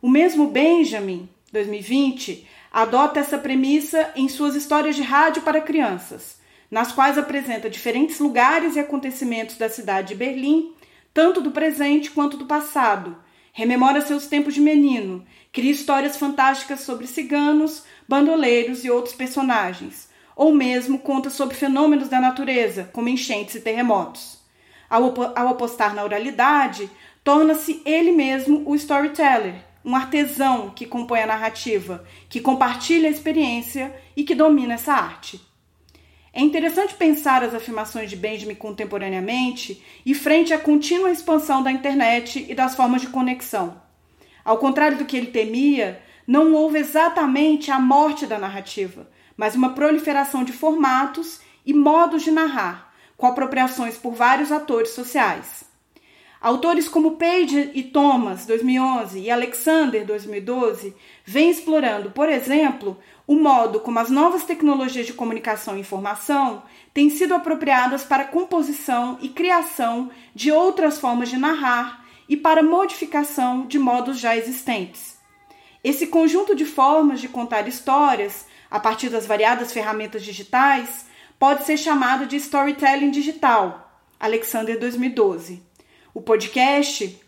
O 0.00 0.08
mesmo 0.08 0.46
Benjamin, 0.46 1.28
2020, 1.52 2.48
adota 2.72 3.20
essa 3.20 3.36
premissa 3.36 4.12
em 4.16 4.30
suas 4.30 4.54
histórias 4.54 4.96
de 4.96 5.02
rádio 5.02 5.42
para 5.42 5.60
crianças, 5.60 6.36
nas 6.70 6.92
quais 6.92 7.16
apresenta 7.16 7.70
diferentes 7.70 8.18
lugares 8.18 8.76
e 8.76 8.80
acontecimentos 8.80 9.56
da 9.56 9.68
cidade 9.68 10.08
de 10.08 10.14
Berlim, 10.14 10.72
tanto 11.12 11.40
do 11.40 11.50
presente 11.50 12.10
quanto 12.10 12.36
do 12.36 12.46
passado, 12.46 13.16
rememora 13.52 14.02
seus 14.02 14.26
tempos 14.26 14.52
de 14.52 14.60
menino, 14.60 15.24
cria 15.52 15.70
histórias 15.70 16.16
fantásticas 16.16 16.80
sobre 16.80 17.06
ciganos, 17.06 17.84
bandoleiros 18.06 18.84
e 18.84 18.90
outros 18.90 19.14
personagens, 19.14 20.10
ou 20.36 20.52
mesmo 20.52 20.98
conta 20.98 21.30
sobre 21.30 21.56
fenômenos 21.56 22.08
da 22.08 22.20
natureza, 22.20 22.90
como 22.92 23.08
enchentes 23.08 23.54
e 23.54 23.60
terremotos. 23.60 24.38
Ao, 24.90 25.04
ao 25.34 25.48
apostar 25.48 25.94
na 25.94 26.04
oralidade, 26.04 26.90
torna-se 27.24 27.80
ele 27.86 28.12
mesmo 28.12 28.62
o 28.66 28.74
storyteller, 28.74 29.54
um 29.82 29.96
artesão 29.96 30.70
que 30.70 30.84
compõe 30.84 31.20
a 31.20 31.26
narrativa, 31.26 32.04
que 32.28 32.40
compartilha 32.40 33.08
a 33.08 33.12
experiência 33.12 33.94
e 34.16 34.24
que 34.24 34.34
domina 34.34 34.74
essa 34.74 34.92
arte. 34.92 35.40
É 36.36 36.42
interessante 36.42 36.92
pensar 36.92 37.42
as 37.42 37.54
afirmações 37.54 38.10
de 38.10 38.14
Benjamin 38.14 38.56
contemporaneamente 38.56 39.82
e 40.04 40.14
frente 40.14 40.52
à 40.52 40.58
contínua 40.58 41.10
expansão 41.10 41.62
da 41.62 41.72
internet 41.72 42.44
e 42.46 42.54
das 42.54 42.74
formas 42.74 43.00
de 43.00 43.06
conexão. 43.06 43.80
Ao 44.44 44.58
contrário 44.58 44.98
do 44.98 45.06
que 45.06 45.16
ele 45.16 45.28
temia, 45.28 45.98
não 46.26 46.52
houve 46.52 46.78
exatamente 46.78 47.70
a 47.70 47.80
morte 47.80 48.26
da 48.26 48.38
narrativa, 48.38 49.08
mas 49.34 49.54
uma 49.54 49.72
proliferação 49.72 50.44
de 50.44 50.52
formatos 50.52 51.40
e 51.64 51.72
modos 51.72 52.22
de 52.22 52.30
narrar, 52.30 52.92
com 53.16 53.26
apropriações 53.26 53.96
por 53.96 54.12
vários 54.12 54.52
atores 54.52 54.90
sociais. 54.90 55.64
Autores 56.38 56.86
como 56.86 57.16
Page 57.16 57.70
e 57.72 57.82
Thomas, 57.82 58.44
2011, 58.44 59.20
e 59.20 59.30
Alexander, 59.30 60.04
2012, 60.04 60.94
vêm 61.24 61.48
explorando, 61.48 62.10
por 62.10 62.28
exemplo, 62.28 62.98
o 63.26 63.34
modo 63.34 63.80
como 63.80 63.98
as 63.98 64.08
novas 64.08 64.44
tecnologias 64.44 65.06
de 65.06 65.12
comunicação 65.12 65.76
e 65.76 65.80
informação 65.80 66.62
têm 66.94 67.10
sido 67.10 67.34
apropriadas 67.34 68.04
para 68.04 68.22
a 68.22 68.28
composição 68.28 69.18
e 69.20 69.28
criação 69.28 70.10
de 70.34 70.52
outras 70.52 70.98
formas 70.98 71.28
de 71.28 71.36
narrar 71.36 72.04
e 72.28 72.36
para 72.36 72.62
modificação 72.62 73.66
de 73.66 73.78
modos 73.78 74.20
já 74.20 74.36
existentes. 74.36 75.16
Esse 75.82 76.06
conjunto 76.06 76.54
de 76.54 76.64
formas 76.64 77.20
de 77.20 77.28
contar 77.28 77.66
histórias, 77.66 78.46
a 78.70 78.78
partir 78.78 79.08
das 79.08 79.26
variadas 79.26 79.72
ferramentas 79.72 80.24
digitais, 80.24 81.06
pode 81.38 81.64
ser 81.64 81.76
chamado 81.76 82.26
de 82.26 82.36
storytelling 82.36 83.10
digital, 83.10 84.00
Alexander 84.18 84.78
2012. 84.78 85.62
O 86.14 86.20
podcast, 86.20 87.20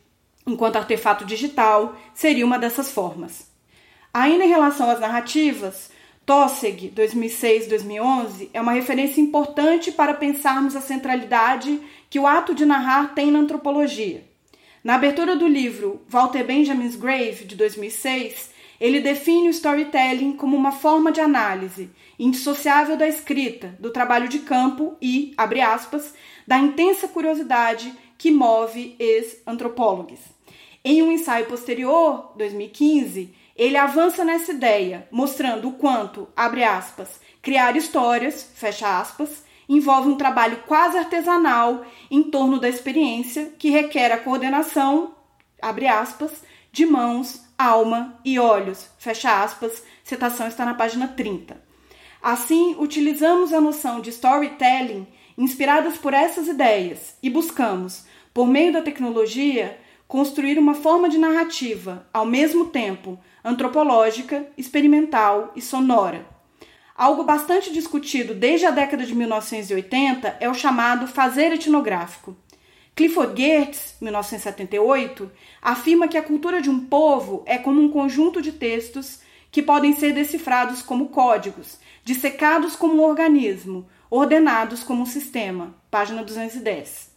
enquanto 0.47 0.77
artefato 0.77 1.25
digital, 1.25 1.97
seria 2.15 2.47
uma 2.47 2.59
dessas 2.59 2.91
formas. 2.91 3.48
Ainda 4.19 4.45
em 4.45 4.49
relação 4.49 4.91
às 4.91 4.99
narrativas, 4.99 5.93
Tosseg, 6.27 6.93
2006-2011, 6.93 8.51
é 8.53 8.61
uma 8.61 8.73
referência 8.73 9.21
importante 9.21 9.93
para 9.93 10.13
pensarmos 10.13 10.75
a 10.75 10.81
centralidade 10.81 11.81
que 12.11 12.19
o 12.19 12.27
ato 12.27 12.53
de 12.53 12.67
narrar 12.67 13.15
tem 13.15 13.31
na 13.31 13.39
antropologia. 13.39 14.25
Na 14.83 14.97
abertura 14.97 15.37
do 15.37 15.47
livro 15.47 16.03
Walter 16.09 16.43
Benjamin's 16.43 16.97
Grave, 16.97 17.45
de 17.45 17.55
2006, 17.55 18.51
ele 18.81 18.99
define 18.99 19.47
o 19.47 19.51
storytelling 19.53 20.33
como 20.33 20.57
uma 20.57 20.73
forma 20.73 21.13
de 21.13 21.21
análise 21.21 21.89
indissociável 22.19 22.97
da 22.97 23.07
escrita, 23.07 23.77
do 23.79 23.91
trabalho 23.91 24.27
de 24.27 24.41
campo 24.41 24.97
e, 25.01 25.33
abre 25.37 25.61
aspas, 25.61 26.13
da 26.45 26.59
intensa 26.59 27.07
curiosidade 27.07 27.95
que 28.19 28.33
move 28.33 28.97
ex-antropólogos. 28.99 30.19
Em 30.85 31.03
um 31.03 31.13
ensaio 31.13 31.47
posterior, 31.47 32.33
2015, 32.37 33.38
ele 33.59 33.77
avança 33.77 34.25
nessa 34.25 34.53
ideia, 34.53 35.09
mostrando 35.11 35.69
o 35.69 35.73
quanto, 35.73 36.29
abre 36.37 36.63
aspas, 36.63 37.21
criar 37.43 37.77
histórias, 37.77 38.49
fecha 38.55 39.01
aspas, 39.01 39.45
envolve 39.69 40.09
um 40.09 40.17
trabalho 40.17 40.63
quase 40.67 40.97
artesanal 40.97 41.85
em 42.09 42.23
torno 42.23 42.61
da 42.61 42.69
experiência 42.69 43.53
que 43.59 43.69
requer 43.69 44.13
a 44.13 44.19
coordenação, 44.19 45.17
abre 45.61 45.89
aspas, 45.89 46.45
de 46.71 46.87
mãos, 46.87 47.43
alma 47.59 48.21
e 48.25 48.39
olhos, 48.39 48.89
fecha 48.97 49.43
aspas, 49.43 49.83
citação 50.05 50.47
está 50.47 50.65
na 50.65 50.75
página 50.75 51.09
30. 51.09 51.61
Assim, 52.23 52.77
utilizamos 52.79 53.53
a 53.53 53.61
noção 53.61 54.01
de 54.01 54.11
storytelling 54.11 55.07
inspiradas 55.37 55.99
por 55.99 56.15
essas 56.15 56.47
ideias 56.47 57.17
e 57.21 57.29
buscamos, 57.29 58.05
por 58.33 58.47
meio 58.47 58.73
da 58.73 58.83
tecnologia, 58.83 59.79
construir 60.09 60.59
uma 60.59 60.73
forma 60.73 61.07
de 61.07 61.19
narrativa, 61.19 62.07
ao 62.13 62.25
mesmo 62.25 62.65
tempo 62.69 63.21
antropológica, 63.45 64.47
experimental 64.57 65.53
e 65.55 65.61
sonora. 65.61 66.27
Algo 66.97 67.23
bastante 67.23 67.71
discutido 67.73 68.35
desde 68.35 68.67
a 68.67 68.71
década 68.71 69.05
de 69.05 69.15
1980 69.15 70.39
é 70.41 70.49
o 70.49 70.55
chamado 70.55 71.07
fazer 71.07 71.53
etnográfico. 71.53 72.35
Clifford 72.97 73.41
Geertz, 73.41 73.97
1978, 74.01 75.31
afirma 75.63 76.09
que 76.09 76.17
a 76.17 76.23
cultura 76.23 76.61
de 76.61 76.71
um 76.71 76.87
povo 76.87 77.45
é 77.47 77.59
como 77.59 77.81
um 77.81 77.91
conjunto 77.91 78.43
de 78.43 78.51
textos 78.51 79.21
que 79.53 79.63
podem 79.63 79.95
ser 79.95 80.13
decifrados 80.13 80.83
como 80.83 81.11
códigos, 81.11 81.79
dissecados 82.03 82.75
como 82.75 82.95
um 82.95 83.05
organismo, 83.05 83.87
ordenados 84.11 84.83
como 84.83 85.03
um 85.03 85.07
sistema. 85.07 85.75
Página 85.91 86.25
210. 86.25 87.08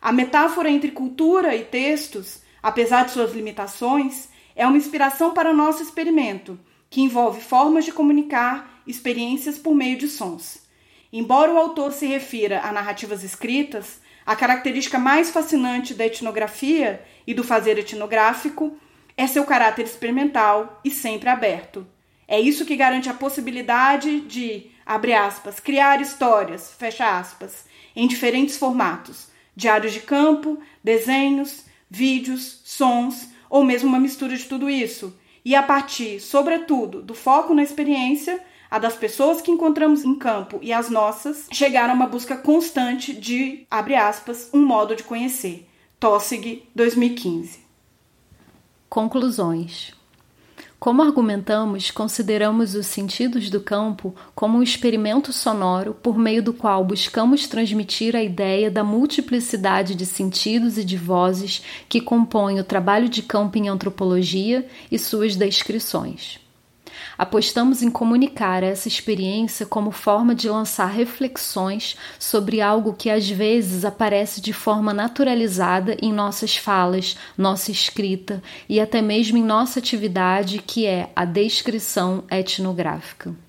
A 0.00 0.12
metáfora 0.12 0.70
entre 0.70 0.90
cultura 0.90 1.54
e 1.54 1.64
textos, 1.64 2.42
apesar 2.62 3.04
de 3.04 3.12
suas 3.12 3.32
limitações, 3.32 4.28
é 4.54 4.66
uma 4.66 4.76
inspiração 4.76 5.32
para 5.32 5.52
nosso 5.52 5.82
experimento, 5.82 6.58
que 6.88 7.00
envolve 7.00 7.40
formas 7.40 7.84
de 7.84 7.92
comunicar 7.92 8.82
experiências 8.86 9.58
por 9.58 9.74
meio 9.74 9.98
de 9.98 10.08
sons. 10.08 10.66
Embora 11.12 11.52
o 11.52 11.58
autor 11.58 11.92
se 11.92 12.06
refira 12.06 12.60
a 12.62 12.72
narrativas 12.72 13.22
escritas, 13.22 14.00
a 14.24 14.34
característica 14.34 14.98
mais 14.98 15.30
fascinante 15.30 15.94
da 15.94 16.06
etnografia 16.06 17.02
e 17.26 17.32
do 17.32 17.44
fazer 17.44 17.78
etnográfico 17.78 18.76
é 19.16 19.26
seu 19.26 19.44
caráter 19.44 19.84
experimental 19.84 20.80
e 20.84 20.90
sempre 20.90 21.28
aberto. 21.28 21.86
É 22.28 22.40
isso 22.40 22.64
que 22.64 22.76
garante 22.76 23.08
a 23.08 23.14
possibilidade 23.14 24.20
de, 24.20 24.70
abre 24.84 25.14
aspas, 25.14 25.60
criar 25.60 26.00
histórias, 26.00 26.72
fecha 26.76 27.18
aspas, 27.18 27.64
em 27.94 28.08
diferentes 28.08 28.56
formatos: 28.56 29.28
diários 29.56 29.94
de 29.94 30.00
campo, 30.00 30.58
desenhos, 30.84 31.64
vídeos, 31.90 32.60
sons 32.64 33.28
ou 33.48 33.64
mesmo 33.64 33.88
uma 33.88 33.98
mistura 33.98 34.36
de 34.36 34.44
tudo 34.44 34.68
isso. 34.68 35.16
E 35.44 35.54
a 35.54 35.62
partir, 35.62 36.20
sobretudo, 36.20 37.00
do 37.00 37.14
foco 37.14 37.54
na 37.54 37.62
experiência, 37.62 38.44
a 38.70 38.78
das 38.78 38.96
pessoas 38.96 39.40
que 39.40 39.50
encontramos 39.50 40.04
em 40.04 40.14
campo 40.16 40.58
e 40.60 40.72
as 40.72 40.90
nossas, 40.90 41.46
chegar 41.52 41.88
a 41.88 41.94
uma 41.94 42.06
busca 42.06 42.36
constante 42.36 43.12
de, 43.12 43.64
abre 43.70 43.94
aspas, 43.94 44.50
um 44.52 44.64
modo 44.64 44.94
de 44.94 45.04
conhecer. 45.04 45.66
Tossig, 45.98 46.68
2015. 46.74 47.60
Conclusões. 48.88 49.94
Como 50.78 51.02
argumentamos, 51.02 51.90
consideramos 51.90 52.74
os 52.74 52.86
sentidos 52.86 53.48
do 53.48 53.60
campo 53.60 54.14
como 54.34 54.58
um 54.58 54.62
experimento 54.62 55.32
sonoro 55.32 55.94
por 55.94 56.18
meio 56.18 56.42
do 56.42 56.52
qual 56.52 56.84
buscamos 56.84 57.48
transmitir 57.48 58.14
a 58.14 58.22
ideia 58.22 58.70
da 58.70 58.84
multiplicidade 58.84 59.94
de 59.94 60.04
sentidos 60.04 60.76
e 60.76 60.84
de 60.84 60.96
vozes 60.96 61.62
que 61.88 62.00
compõem 62.00 62.60
o 62.60 62.64
trabalho 62.64 63.08
de 63.08 63.22
campo 63.22 63.56
em 63.56 63.68
antropologia 63.68 64.66
e 64.92 64.98
suas 64.98 65.34
descrições. 65.34 66.45
Apostamos 67.18 67.82
em 67.82 67.90
comunicar 67.90 68.62
essa 68.62 68.88
experiência 68.88 69.64
como 69.64 69.90
forma 69.90 70.34
de 70.34 70.48
lançar 70.48 70.86
reflexões 70.86 71.96
sobre 72.18 72.60
algo 72.60 72.92
que 72.92 73.08
às 73.08 73.28
vezes 73.28 73.84
aparece 73.84 74.40
de 74.40 74.52
forma 74.52 74.92
naturalizada 74.92 75.96
em 76.02 76.12
nossas 76.12 76.56
falas, 76.56 77.16
nossa 77.36 77.70
escrita 77.70 78.42
e 78.68 78.80
até 78.80 79.00
mesmo 79.00 79.38
em 79.38 79.44
nossa 79.44 79.78
atividade, 79.78 80.62
que 80.66 80.86
é 80.86 81.10
a 81.14 81.24
descrição 81.24 82.24
etnográfica. 82.30 83.45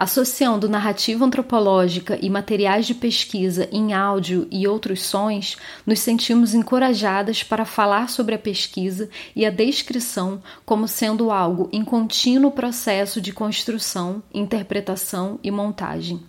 Associando 0.00 0.66
narrativa 0.66 1.26
antropológica 1.26 2.18
e 2.22 2.30
materiais 2.30 2.86
de 2.86 2.94
pesquisa 2.94 3.68
em 3.70 3.92
áudio 3.92 4.48
e 4.50 4.66
outros 4.66 5.02
sons, 5.02 5.58
nos 5.84 5.98
sentimos 6.00 6.54
encorajadas 6.54 7.42
para 7.42 7.66
falar 7.66 8.08
sobre 8.08 8.34
a 8.34 8.38
pesquisa 8.38 9.10
e 9.36 9.44
a 9.44 9.50
descrição 9.50 10.40
como 10.64 10.88
sendo 10.88 11.30
algo 11.30 11.68
em 11.70 11.84
contínuo 11.84 12.50
processo 12.50 13.20
de 13.20 13.30
construção, 13.30 14.22
interpretação 14.32 15.38
e 15.44 15.50
montagem. 15.50 16.22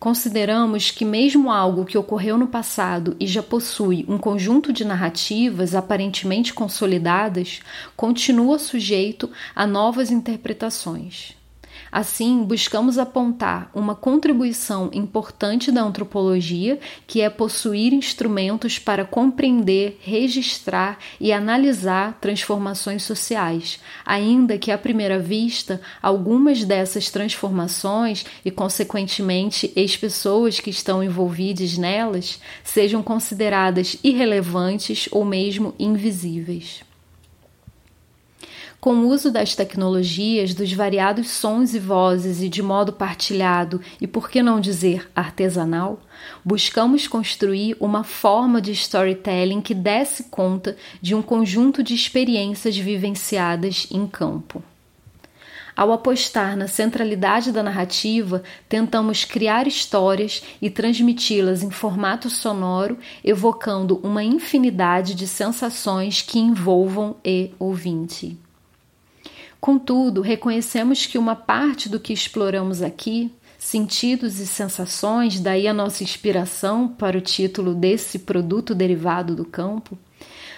Consideramos 0.00 0.90
que, 0.90 1.04
mesmo 1.04 1.52
algo 1.52 1.84
que 1.84 1.96
ocorreu 1.96 2.36
no 2.36 2.48
passado 2.48 3.14
e 3.20 3.28
já 3.28 3.44
possui 3.44 4.04
um 4.08 4.18
conjunto 4.18 4.72
de 4.72 4.84
narrativas 4.84 5.76
aparentemente 5.76 6.52
consolidadas, 6.52 7.60
continua 7.96 8.58
sujeito 8.58 9.30
a 9.54 9.68
novas 9.68 10.10
interpretações. 10.10 11.37
Assim, 11.90 12.42
buscamos 12.42 12.98
apontar 12.98 13.70
uma 13.74 13.94
contribuição 13.94 14.90
importante 14.92 15.72
da 15.72 15.82
antropologia, 15.82 16.78
que 17.06 17.20
é 17.20 17.30
possuir 17.30 17.92
instrumentos 17.92 18.78
para 18.78 19.04
compreender, 19.04 19.98
registrar 20.02 20.98
e 21.20 21.32
analisar 21.32 22.18
transformações 22.20 23.02
sociais, 23.02 23.80
ainda 24.04 24.58
que 24.58 24.70
à 24.70 24.78
primeira 24.78 25.18
vista 25.18 25.80
algumas 26.02 26.64
dessas 26.64 27.10
transformações 27.10 28.24
e, 28.44 28.50
consequentemente, 28.50 29.72
as 29.76 29.96
pessoas 29.96 30.60
que 30.60 30.70
estão 30.70 31.02
envolvidas 31.02 31.78
nelas 31.78 32.40
sejam 32.62 33.02
consideradas 33.02 33.96
irrelevantes 34.02 35.08
ou 35.10 35.24
mesmo 35.24 35.74
invisíveis. 35.78 36.87
Com 38.80 38.94
o 38.94 39.08
uso 39.08 39.32
das 39.32 39.56
tecnologias, 39.56 40.54
dos 40.54 40.72
variados 40.72 41.30
sons 41.30 41.74
e 41.74 41.80
vozes 41.80 42.40
e 42.40 42.48
de 42.48 42.62
modo 42.62 42.92
partilhado 42.92 43.80
e, 44.00 44.06
por 44.06 44.30
que 44.30 44.40
não 44.40 44.60
dizer, 44.60 45.10
artesanal, 45.16 46.00
buscamos 46.44 47.08
construir 47.08 47.76
uma 47.80 48.04
forma 48.04 48.60
de 48.60 48.70
storytelling 48.70 49.60
que 49.60 49.74
desse 49.74 50.24
conta 50.24 50.76
de 51.02 51.12
um 51.12 51.20
conjunto 51.20 51.82
de 51.82 51.92
experiências 51.92 52.76
vivenciadas 52.76 53.88
em 53.90 54.06
campo. 54.06 54.62
Ao 55.76 55.92
apostar 55.92 56.56
na 56.56 56.68
centralidade 56.68 57.50
da 57.50 57.64
narrativa, 57.64 58.44
tentamos 58.68 59.24
criar 59.24 59.66
histórias 59.66 60.40
e 60.62 60.70
transmiti-las 60.70 61.64
em 61.64 61.70
formato 61.70 62.30
sonoro, 62.30 62.96
evocando 63.24 63.98
uma 64.04 64.22
infinidade 64.22 65.14
de 65.16 65.26
sensações 65.26 66.22
que 66.22 66.38
envolvam 66.38 67.16
e 67.24 67.50
ouvinte. 67.58 68.38
Contudo, 69.60 70.20
reconhecemos 70.20 71.06
que 71.06 71.18
uma 71.18 71.34
parte 71.34 71.88
do 71.88 71.98
que 71.98 72.12
exploramos 72.12 72.82
aqui, 72.82 73.32
Sentidos 73.58 74.38
e 74.38 74.46
sensações, 74.46 75.40
daí 75.40 75.66
a 75.66 75.74
nossa 75.74 76.04
inspiração 76.04 76.86
para 76.86 77.18
o 77.18 77.20
título 77.20 77.74
desse 77.74 78.20
produto 78.20 78.72
derivado 78.72 79.34
do 79.34 79.44
campo, 79.44 79.98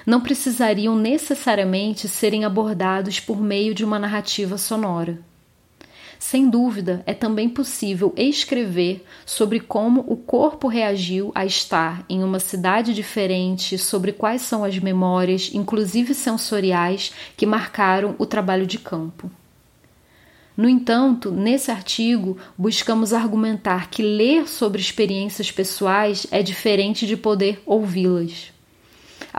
não 0.07 0.21
precisariam 0.21 0.95
necessariamente 0.95 2.07
serem 2.07 2.45
abordados 2.45 3.19
por 3.19 3.41
meio 3.41 3.75
de 3.75 3.87
uma 3.87 3.99
narrativa 3.99 4.59
sonora. 4.59 5.19
Sem 6.21 6.51
dúvida, 6.51 7.03
é 7.07 7.15
também 7.15 7.49
possível 7.49 8.13
escrever 8.15 9.03
sobre 9.25 9.59
como 9.59 10.05
o 10.07 10.15
corpo 10.15 10.69
reagiu 10.69 11.33
a 11.35 11.47
estar 11.47 12.05
em 12.11 12.23
uma 12.23 12.39
cidade 12.39 12.93
diferente, 12.93 13.79
sobre 13.79 14.13
quais 14.13 14.43
são 14.43 14.63
as 14.63 14.79
memórias, 14.79 15.51
inclusive 15.55 16.13
sensoriais, 16.13 17.11
que 17.39 17.47
marcaram 17.47 18.15
o 18.19 18.27
trabalho 18.27 18.67
de 18.67 18.79
campo. 18.79 19.31
No 20.55 20.69
entanto, 20.69 21.31
nesse 21.31 21.71
artigo, 21.71 22.37
buscamos 22.57 23.15
argumentar 23.15 23.89
que 23.89 24.03
ler 24.03 24.47
sobre 24.47 24.79
experiências 24.79 25.51
pessoais 25.51 26.27
é 26.31 26.43
diferente 26.43 27.07
de 27.07 27.17
poder 27.17 27.63
ouvi-las. 27.65 28.53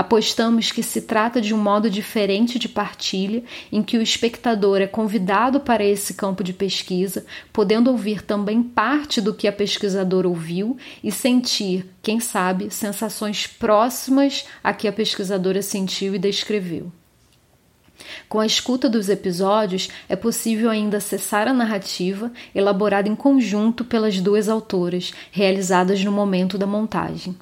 Apostamos 0.02 0.72
que 0.72 0.82
se 0.82 1.00
trata 1.02 1.40
de 1.40 1.54
um 1.54 1.60
modo 1.60 1.88
diferente 1.88 2.58
de 2.58 2.68
partilha, 2.68 3.44
em 3.72 3.84
que 3.84 4.00
o 4.00 4.02
espectador 4.02 4.82
é 4.82 4.88
convidado 4.88 5.60
para 5.60 5.84
esse 5.84 6.16
campo 6.16 6.44
de 6.44 6.54
pesquisa, 6.54 7.24
podendo 7.54 7.92
ouvir 7.92 8.24
também 8.24 8.64
parte 8.64 9.22
do 9.22 9.32
que 9.32 9.48
a 9.48 9.52
pesquisadora 9.52 10.28
ouviu 10.28 10.76
e 11.04 11.12
sentir, 11.12 11.86
quem 12.02 12.20
sabe, 12.20 12.72
sensações 12.72 13.46
próximas 13.46 14.44
a 14.64 14.74
que 14.74 14.88
a 14.88 14.92
pesquisadora 14.92 15.62
sentiu 15.62 16.16
e 16.16 16.18
descreveu. 16.18 16.92
Com 18.28 18.40
a 18.40 18.46
escuta 18.48 18.90
dos 18.90 19.08
episódios, 19.08 19.88
é 20.10 20.16
possível 20.16 20.72
ainda 20.72 20.98
acessar 20.98 21.48
a 21.48 21.54
narrativa 21.54 22.32
elaborada 22.56 23.08
em 23.08 23.16
conjunto 23.16 23.86
pelas 23.86 24.20
duas 24.20 24.50
autoras, 24.50 25.14
realizadas 25.32 26.04
no 26.04 26.12
momento 26.12 26.58
da 26.58 26.66
montagem. 26.66 27.38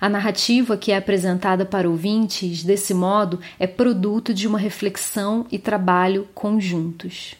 A 0.00 0.08
narrativa 0.08 0.76
que 0.76 0.92
é 0.92 0.96
apresentada 0.96 1.64
para 1.64 1.88
ouvintes, 1.88 2.62
desse 2.62 2.94
modo, 2.94 3.40
é 3.58 3.66
produto 3.66 4.34
de 4.34 4.46
uma 4.46 4.58
reflexão 4.58 5.46
e 5.50 5.58
trabalho 5.58 6.28
conjuntos. 6.34 7.36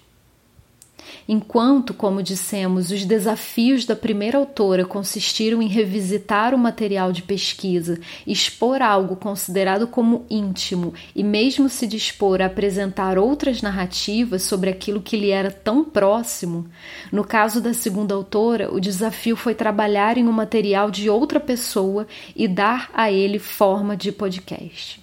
Enquanto, 1.28 1.94
como 1.94 2.22
dissemos, 2.22 2.90
os 2.90 3.04
desafios 3.04 3.84
da 3.86 3.96
primeira 3.96 4.38
autora 4.38 4.84
consistiram 4.84 5.62
em 5.62 5.68
revisitar 5.68 6.54
o 6.54 6.58
material 6.58 7.12
de 7.12 7.22
pesquisa, 7.22 7.98
expor 8.26 8.82
algo 8.82 9.16
considerado 9.16 9.86
como 9.86 10.26
íntimo 10.28 10.92
e 11.14 11.22
mesmo 11.22 11.68
se 11.68 11.86
dispor 11.86 12.42
a 12.42 12.46
apresentar 12.46 13.18
outras 13.18 13.62
narrativas 13.62 14.42
sobre 14.42 14.70
aquilo 14.70 15.00
que 15.00 15.16
lhe 15.16 15.30
era 15.30 15.50
tão 15.50 15.84
próximo, 15.84 16.66
no 17.10 17.24
caso 17.24 17.60
da 17.60 17.72
segunda 17.72 18.14
autora, 18.14 18.72
o 18.72 18.80
desafio 18.80 19.36
foi 19.36 19.54
trabalhar 19.54 20.18
em 20.18 20.28
um 20.28 20.32
material 20.32 20.90
de 20.90 21.08
outra 21.08 21.40
pessoa 21.40 22.06
e 22.34 22.46
dar 22.46 22.90
a 22.94 23.10
ele 23.10 23.38
forma 23.38 23.96
de 23.96 24.12
podcast. 24.12 25.02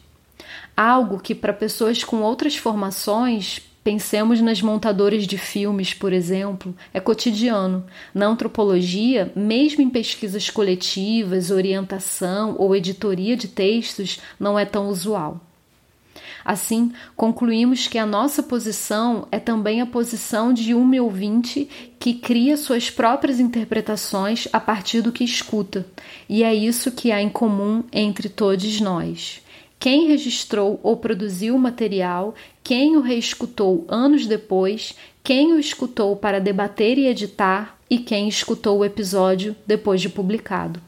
Algo 0.76 1.20
que, 1.20 1.36
para 1.36 1.54
pessoas 1.54 2.04
com 2.04 2.22
outras 2.22 2.56
formações, 2.56 3.62
Pensemos 3.84 4.40
nas 4.42 4.62
montadoras 4.62 5.26
de 5.26 5.40
filmes, 5.40 5.92
por 5.92 6.14
exemplo, 6.14 6.76
é 6.94 7.00
cotidiano. 7.00 7.84
Na 8.14 8.28
antropologia, 8.28 9.32
mesmo 9.36 9.82
em 9.82 9.90
pesquisas 9.90 10.52
coletivas, 10.52 11.50
orientação 11.50 12.56
ou 12.60 12.76
editoria 12.76 13.36
de 13.36 13.48
textos, 13.48 14.20
não 14.40 14.58
é 14.58 14.66
tão 14.66 14.88
usual. 14.88 15.42
Assim, 16.46 16.92
concluímos 17.16 17.88
que 17.88 17.98
a 17.98 18.06
nossa 18.06 18.44
posição 18.44 19.28
é 19.32 19.40
também 19.40 19.82
a 19.82 19.86
posição 19.86 20.54
de 20.54 20.76
um 20.76 21.02
ouvinte 21.02 21.68
que 22.00 22.14
cria 22.14 22.58
suas 22.58 22.90
próprias 22.90 23.40
interpretações 23.40 24.48
a 24.54 24.60
partir 24.60 25.02
do 25.02 25.12
que 25.12 25.24
escuta, 25.24 25.86
e 26.28 26.44
é 26.44 26.54
isso 26.54 26.92
que 26.92 27.12
há 27.12 27.22
em 27.22 27.30
comum 27.30 27.84
entre 27.92 28.28
todos 28.28 28.80
nós 28.80 29.42
quem 29.82 30.06
registrou 30.06 30.80
ou 30.84 30.96
produziu 30.96 31.56
o 31.56 31.60
material, 31.60 32.36
quem 32.64 32.96
o 32.98 33.02
reescutou 33.02 33.84
anos 33.88 34.28
depois, 34.28 34.96
quem 35.24 35.54
o 35.54 35.60
escutou 35.60 36.16
para 36.16 36.40
debater 36.40 37.00
e 37.00 37.08
editar 37.08 37.80
e 37.90 37.98
quem 37.98 38.30
escutou 38.30 38.78
o 38.78 38.86
episódio 38.86 39.56
depois 39.66 40.00
de 40.00 40.08
publicado. 40.08 40.80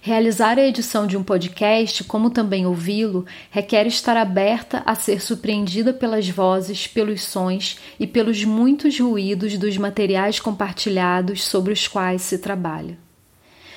Realizar 0.00 0.60
a 0.60 0.64
edição 0.64 1.08
de 1.08 1.16
um 1.16 1.24
podcast, 1.24 2.04
como 2.04 2.30
também 2.30 2.66
ouvi-lo, 2.66 3.26
requer 3.50 3.84
estar 3.88 4.16
aberta 4.16 4.84
a 4.86 4.94
ser 4.94 5.20
surpreendida 5.20 5.92
pelas 5.92 6.28
vozes, 6.28 6.86
pelos 6.86 7.22
sons 7.22 7.80
e 7.98 8.06
pelos 8.06 8.44
muitos 8.44 9.00
ruídos 9.00 9.58
dos 9.58 9.76
materiais 9.76 10.38
compartilhados 10.38 11.42
sobre 11.42 11.72
os 11.72 11.88
quais 11.88 12.22
se 12.22 12.38
trabalha. 12.38 13.03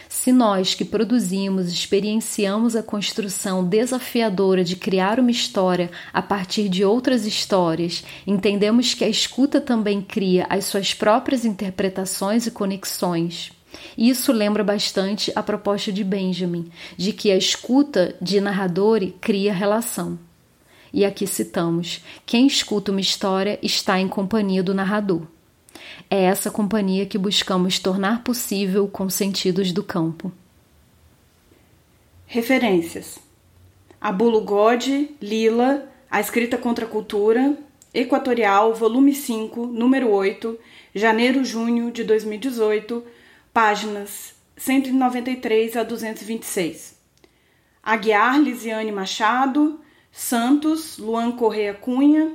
Se 0.09 0.31
nós 0.31 0.73
que 0.73 0.85
produzimos 0.85 1.71
experienciamos 1.71 2.75
a 2.75 2.83
construção 2.83 3.63
desafiadora 3.63 4.63
de 4.63 4.75
criar 4.75 5.19
uma 5.19 5.31
história 5.31 5.91
a 6.13 6.21
partir 6.21 6.69
de 6.69 6.85
outras 6.85 7.25
histórias, 7.25 8.03
entendemos 8.25 8.93
que 8.93 9.03
a 9.03 9.09
escuta 9.09 9.59
também 9.59 10.01
cria 10.01 10.45
as 10.49 10.65
suas 10.65 10.93
próprias 10.93 11.43
interpretações 11.43 12.47
e 12.47 12.51
conexões. 12.51 13.51
Isso 13.97 14.31
lembra 14.31 14.63
bastante 14.63 15.31
a 15.35 15.43
proposta 15.43 15.91
de 15.91 16.03
Benjamin, 16.03 16.71
de 16.95 17.11
que 17.11 17.29
a 17.29 17.35
escuta 17.35 18.15
de 18.21 18.39
narrador 18.39 19.05
cria 19.19 19.53
relação. 19.53 20.17
E 20.93 21.03
aqui 21.03 21.27
citamos: 21.27 22.01
quem 22.25 22.47
escuta 22.47 22.91
uma 22.91 23.01
história 23.01 23.59
está 23.61 23.99
em 23.99 24.07
companhia 24.07 24.63
do 24.63 24.73
narrador. 24.73 25.23
É 26.09 26.23
essa 26.23 26.49
companhia 26.49 27.05
que 27.05 27.17
buscamos 27.17 27.79
tornar 27.79 28.23
possível 28.23 28.87
com 28.87 29.09
sentidos 29.09 29.73
do 29.73 29.83
campo. 29.83 30.31
Referências: 32.25 33.19
Abulo 33.99 34.41
God, 34.41 34.83
Lila, 35.21 35.91
A 36.09 36.21
Escrita 36.21 36.57
contra 36.57 36.85
a 36.85 36.87
Cultura, 36.87 37.57
Equatorial, 37.93 38.73
volume 38.73 39.13
5, 39.13 39.65
número 39.65 40.09
8, 40.09 40.57
janeiro-junho 40.95 41.91
de 41.91 42.05
2018, 42.05 43.03
páginas 43.51 44.33
193 44.55 45.75
a 45.75 45.83
226. 45.83 46.95
Aguiar 47.83 48.39
Lisiane 48.39 48.93
Machado, 48.93 49.81
Santos, 50.09 50.97
Luan 50.97 51.33
Correia 51.33 51.73
Cunha, 51.73 52.33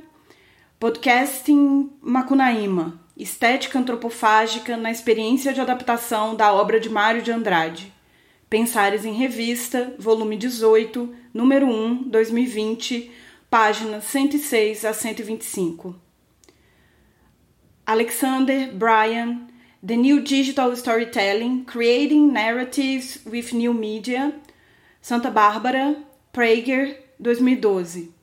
Podcasting 0.79 1.91
Macunaíma, 2.01 3.02
Estética 3.15 3.77
antropofágica 3.77 4.75
na 4.75 4.89
experiência 4.89 5.53
de 5.53 5.61
adaptação 5.61 6.35
da 6.35 6.51
obra 6.51 6.79
de 6.79 6.89
Mário 6.89 7.21
de 7.21 7.31
Andrade. 7.31 7.93
Pensares 8.49 9.05
em 9.05 9.13
Revista, 9.13 9.95
volume 9.99 10.35
18, 10.35 11.13
número 11.31 11.67
1, 11.67 12.09
2020, 12.09 13.11
páginas 13.51 14.05
106 14.05 14.83
a 14.83 14.93
125. 14.93 15.95
Alexander 17.85 18.73
Bryan, 18.73 19.47
The 19.85 19.95
New 19.95 20.21
Digital 20.21 20.71
Storytelling: 20.73 21.65
Creating 21.65 22.31
Narratives 22.31 23.19
with 23.27 23.53
New 23.53 23.75
Media, 23.75 24.33
Santa 24.99 25.29
Bárbara, 25.29 25.97
Prager, 26.31 26.97
2012. 27.19 28.22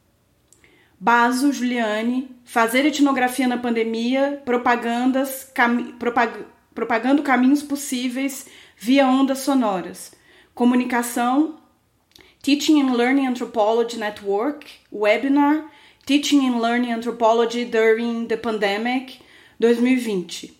Baso 1.02 1.50
Juliane, 1.50 2.28
fazer 2.44 2.84
etnografia 2.84 3.48
na 3.48 3.56
pandemia, 3.56 4.42
propagandas, 4.44 5.50
cam, 5.54 5.92
propag, 5.92 6.44
propagando 6.74 7.22
caminhos 7.22 7.62
possíveis 7.62 8.46
via 8.76 9.06
ondas 9.06 9.38
sonoras. 9.38 10.12
Comunicação, 10.54 11.58
Teaching 12.42 12.82
and 12.82 12.92
Learning 12.92 13.26
Anthropology 13.26 13.96
Network, 13.96 14.66
webinar, 14.92 15.70
Teaching 16.04 16.46
and 16.46 16.60
Learning 16.60 16.92
Anthropology 16.92 17.64
During 17.64 18.26
the 18.26 18.36
Pandemic, 18.36 19.20
2020. 19.58 20.54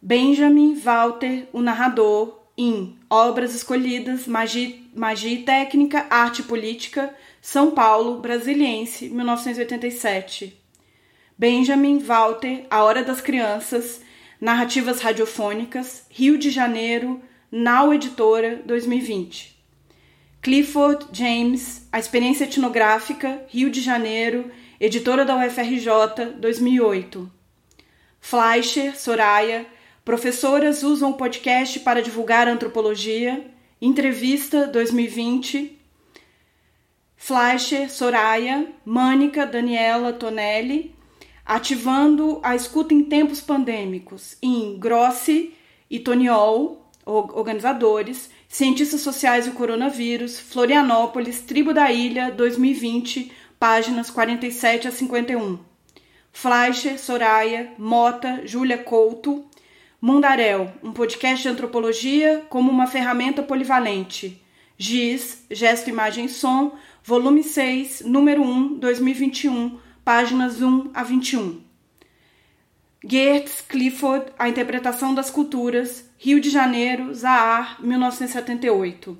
Benjamin 0.00 0.80
Walter, 0.84 1.48
o 1.52 1.60
narrador, 1.60 2.40
em 2.56 2.96
Obras 3.08 3.54
Escolhidas, 3.56 4.28
Magia, 4.28 4.78
Magia 4.94 5.32
e 5.32 5.42
Técnica, 5.42 6.06
Arte 6.10 6.42
e 6.42 6.44
Política, 6.44 7.12
são 7.40 7.70
Paulo, 7.70 8.20
Brasiliense, 8.20 9.08
1987. 9.08 10.60
Benjamin 11.38 11.98
Walter, 11.98 12.66
A 12.70 12.84
Hora 12.84 13.02
das 13.02 13.20
Crianças, 13.20 14.00
Narrativas 14.40 15.00
Radiofônicas, 15.00 16.04
Rio 16.10 16.36
de 16.36 16.50
Janeiro, 16.50 17.20
Nau 17.50 17.94
Editora, 17.94 18.62
2020. 18.64 19.58
Clifford 20.42 21.06
James, 21.12 21.88
A 21.90 21.98
Experiência 21.98 22.44
Etnográfica, 22.44 23.42
Rio 23.48 23.70
de 23.70 23.80
Janeiro, 23.80 24.50
editora 24.78 25.24
da 25.24 25.36
UFRJ, 25.36 26.36
2008. 26.38 27.30
Fleischer, 28.20 28.98
Soraya, 28.98 29.66
Professoras 30.04 30.82
usam 30.82 31.10
o 31.10 31.14
podcast 31.14 31.78
para 31.80 32.02
divulgar 32.02 32.48
antropologia, 32.48 33.44
Entrevista, 33.80 34.66
2020. 34.66 35.79
Fleischer, 37.22 37.90
Soraya, 37.90 38.66
Mânica, 38.82 39.46
Daniela, 39.46 40.10
Tonelli, 40.10 40.96
ativando 41.44 42.40
a 42.42 42.56
escuta 42.56 42.94
em 42.94 43.04
tempos 43.04 43.42
pandêmicos 43.42 44.38
em 44.42 44.78
Grossi 44.78 45.52
e 45.88 46.00
Toniol, 46.00 46.90
organizadores, 47.04 48.30
Cientistas 48.48 49.02
Sociais 49.02 49.46
e 49.46 49.50
Coronavírus, 49.50 50.40
Florianópolis, 50.40 51.42
Tribo 51.42 51.74
da 51.74 51.92
Ilha, 51.92 52.30
2020, 52.30 53.30
páginas 53.58 54.10
47 54.10 54.88
a 54.88 54.90
51. 54.90 55.58
Fleischer, 56.32 56.98
Soraya, 56.98 57.74
Mota, 57.76 58.40
Júlia 58.46 58.78
Couto, 58.78 59.44
Mundaréu, 60.00 60.72
um 60.82 60.90
podcast 60.90 61.42
de 61.42 61.50
antropologia 61.50 62.46
como 62.48 62.70
uma 62.70 62.86
ferramenta 62.86 63.42
polivalente. 63.42 64.42
Giz, 64.82 65.44
Gesto, 65.50 65.90
Imagem 65.90 66.24
e 66.24 66.28
Som, 66.30 66.72
volume 67.02 67.42
6, 67.42 68.02
número 68.02 68.42
1, 68.42 68.78
2021, 68.78 69.78
páginas 70.04 70.60
1 70.60 70.90
a 70.92 71.02
21. 71.02 71.60
Geertz, 73.02 73.62
Clifford, 73.62 74.26
A 74.38 74.48
Interpretação 74.48 75.14
das 75.14 75.30
Culturas, 75.30 76.04
Rio 76.18 76.38
de 76.40 76.50
Janeiro, 76.50 77.14
Zahar, 77.14 77.82
1978. 77.82 79.16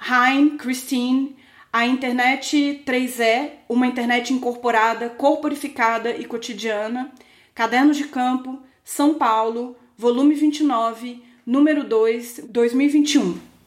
Hein, 0.00 0.58
Christine, 0.58 1.36
A 1.72 1.86
Internet 1.86 2.82
3E, 2.86 3.50
uma 3.68 3.86
internet 3.86 4.32
incorporada, 4.32 5.08
corporificada 5.08 6.10
e 6.10 6.24
cotidiana, 6.24 7.10
Cadernos 7.54 7.96
de 7.96 8.04
Campo, 8.04 8.60
são 8.84 9.14
Paulo, 9.14 9.76
volume 9.96 10.34
29, 10.34 11.22
número 11.46 11.82
2, 11.82 12.44
2021. 12.50 13.57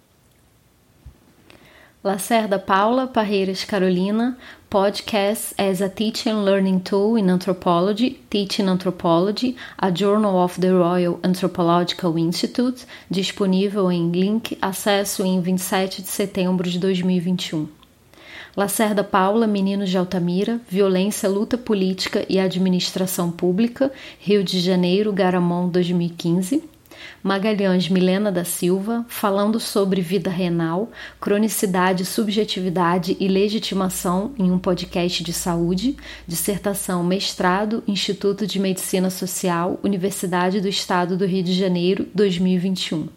Lacerda 2.03 2.57
Paula 2.57 3.05
Parreiras 3.05 3.63
Carolina, 3.63 4.35
podcast 4.71 5.53
as 5.55 5.81
a 5.81 5.87
teaching 5.87 6.43
learning 6.43 6.79
tool 6.79 7.15
in 7.15 7.29
anthropology, 7.29 8.19
Teaching 8.27 8.67
Anthropology, 8.67 9.55
a 9.77 9.91
Journal 9.91 10.35
of 10.35 10.59
the 10.59 10.71
Royal 10.71 11.19
Anthropological 11.23 12.17
Institute, 12.17 12.87
disponível 13.07 13.91
em 13.91 14.09
link 14.09 14.57
acesso 14.59 15.23
em 15.23 15.39
27 15.41 16.01
de 16.01 16.07
setembro 16.07 16.67
de 16.67 16.79
2021. 16.79 17.67
Lacerda 18.57 19.03
Paula, 19.03 19.45
Meninos 19.45 19.91
de 19.91 19.97
Altamira, 19.99 20.59
Violência, 20.67 21.29
Luta 21.29 21.55
Política 21.55 22.25
e 22.27 22.39
Administração 22.39 23.29
Pública, 23.29 23.91
Rio 24.19 24.43
de 24.43 24.59
Janeiro, 24.59 25.13
Garamond, 25.13 25.71
2015. 25.71 26.70
Magalhães 27.23 27.89
Milena 27.89 28.31
da 28.31 28.43
Silva, 28.43 29.05
falando 29.07 29.59
sobre 29.59 30.01
vida 30.01 30.29
renal, 30.29 30.91
cronicidade, 31.19 32.05
subjetividade 32.05 33.15
e 33.19 33.27
legitimação 33.27 34.33
em 34.37 34.51
um 34.51 34.57
podcast 34.57 35.23
de 35.23 35.33
saúde, 35.33 35.95
dissertação 36.27 37.03
mestrado, 37.03 37.83
Instituto 37.87 38.47
de 38.47 38.59
Medicina 38.59 39.09
Social, 39.09 39.79
Universidade 39.83 40.59
do 40.59 40.67
Estado 40.67 41.15
do 41.15 41.25
Rio 41.25 41.43
de 41.43 41.53
Janeiro, 41.53 42.07
2021. 42.13 43.07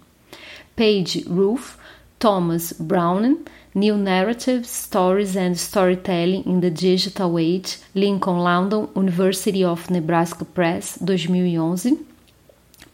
Paige 0.76 1.24
Ruth, 1.28 1.76
Thomas 2.18 2.72
Browning, 2.72 3.44
New 3.74 3.96
Narratives, 3.96 4.70
Stories 4.70 5.36
and 5.36 5.56
Storytelling 5.56 6.44
in 6.46 6.60
the 6.60 6.70
Digital 6.70 7.38
Age, 7.38 7.78
Lincoln 7.94 8.38
London, 8.38 8.88
University 8.94 9.64
of 9.64 9.90
Nebraska 9.90 10.44
Press, 10.44 10.96
2011. 11.04 12.13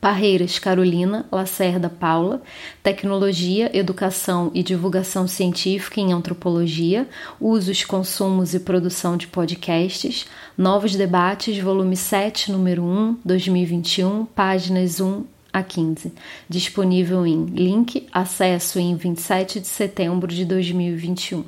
Parreiras 0.01 0.59
Carolina, 0.59 1.27
Lacerda 1.31 1.91
Paula, 1.91 2.41
Tecnologia, 2.83 3.71
Educação 3.77 4.51
e 4.55 4.63
Divulgação 4.63 5.29
Científica 5.29 6.01
em 6.01 6.13
Antropologia, 6.13 7.07
Usos, 7.39 7.85
Consumos 7.85 8.55
e 8.55 8.61
Produção 8.61 9.17
de 9.17 9.27
Podcasts, 9.27 10.27
Novos 10.57 10.97
Debates, 10.97 11.59
volume 11.59 11.97
7, 11.97 12.51
número 12.51 12.83
1, 12.83 13.19
2021, 13.23 14.25
páginas 14.25 15.01
1 15.01 15.25
a 15.53 15.63
15, 15.63 16.13
disponível 16.49 17.27
em 17.27 17.45
link, 17.45 18.09
acesso 18.13 18.79
em 18.79 18.97
27 18.97 19.61
de 19.61 19.67
setembro 19.67 20.33
de 20.33 20.45
2021. 20.47 21.45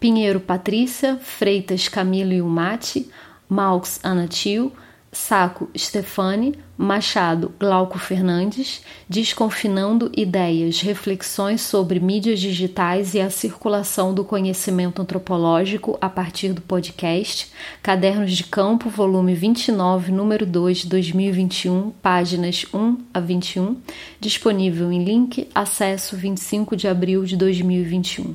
Pinheiro 0.00 0.40
Patrícia, 0.40 1.16
Freitas 1.18 1.86
Camilo 1.88 2.32
Ilmati, 2.32 3.10
Malx 3.48 4.00
Anatil, 4.02 4.72
Saco 5.14 5.68
Stefani, 5.76 6.54
Machado 6.76 7.52
Glauco 7.60 7.98
Fernandes, 7.98 8.82
Desconfinando 9.06 10.10
Ideias, 10.16 10.80
Reflexões 10.80 11.60
sobre 11.60 12.00
mídias 12.00 12.40
digitais 12.40 13.12
e 13.12 13.20
a 13.20 13.28
circulação 13.28 14.14
do 14.14 14.24
conhecimento 14.24 15.02
antropológico 15.02 15.98
a 16.00 16.08
partir 16.08 16.54
do 16.54 16.62
podcast, 16.62 17.52
Cadernos 17.82 18.32
de 18.32 18.44
Campo, 18.44 18.88
volume 18.88 19.34
29, 19.34 20.10
número 20.10 20.46
2, 20.46 20.86
2021, 20.86 21.90
páginas 22.02 22.64
1 22.72 22.96
a 23.12 23.20
21, 23.20 23.76
disponível 24.18 24.90
em 24.90 25.04
link, 25.04 25.46
acesso 25.54 26.16
25 26.16 26.74
de 26.74 26.88
abril 26.88 27.26
de 27.26 27.36
2021. 27.36 28.34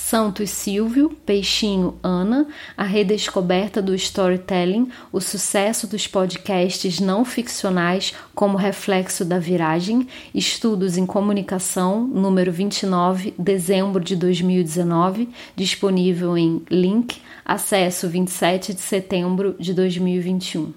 Santos 0.00 0.50
Silvio, 0.50 1.10
Peixinho 1.24 1.96
Ana, 2.02 2.48
a 2.76 2.82
redescoberta 2.82 3.80
do 3.80 3.94
storytelling, 3.94 4.90
o 5.12 5.20
sucesso 5.20 5.86
dos 5.86 6.08
podcasts 6.08 6.98
não 6.98 7.24
ficcionais 7.24 8.12
como 8.34 8.56
reflexo 8.58 9.24
da 9.24 9.38
viragem, 9.38 10.08
estudos 10.34 10.96
em 10.96 11.06
comunicação, 11.06 12.04
número 12.08 12.50
29, 12.50 13.34
dezembro 13.38 14.02
de 14.02 14.16
2019, 14.16 15.28
disponível 15.54 16.36
em 16.36 16.60
link, 16.68 17.20
acesso 17.44 18.08
27 18.08 18.74
de 18.74 18.80
setembro 18.80 19.54
de 19.60 19.72
2021. 19.72 20.72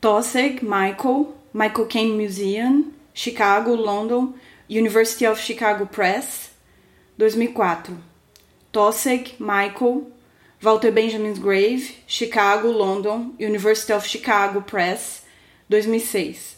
Tosseg, 0.00 0.64
Michael, 0.64 1.34
Michael 1.52 1.86
Caine 1.86 2.12
Museum, 2.12 2.86
Chicago, 3.12 3.74
London, 3.74 4.32
University 4.70 5.26
of 5.26 5.42
Chicago 5.42 5.84
Press, 5.84 6.49
2004. 7.20 7.98
Tosseg, 8.72 9.38
Michael, 9.38 10.10
Walter 10.62 10.90
Benjamin's 10.90 11.38
Grave, 11.38 11.96
Chicago, 12.06 12.70
London, 12.70 13.34
University 13.38 13.92
of 13.92 14.06
Chicago 14.06 14.62
Press, 14.62 15.26
2006. 15.70 16.56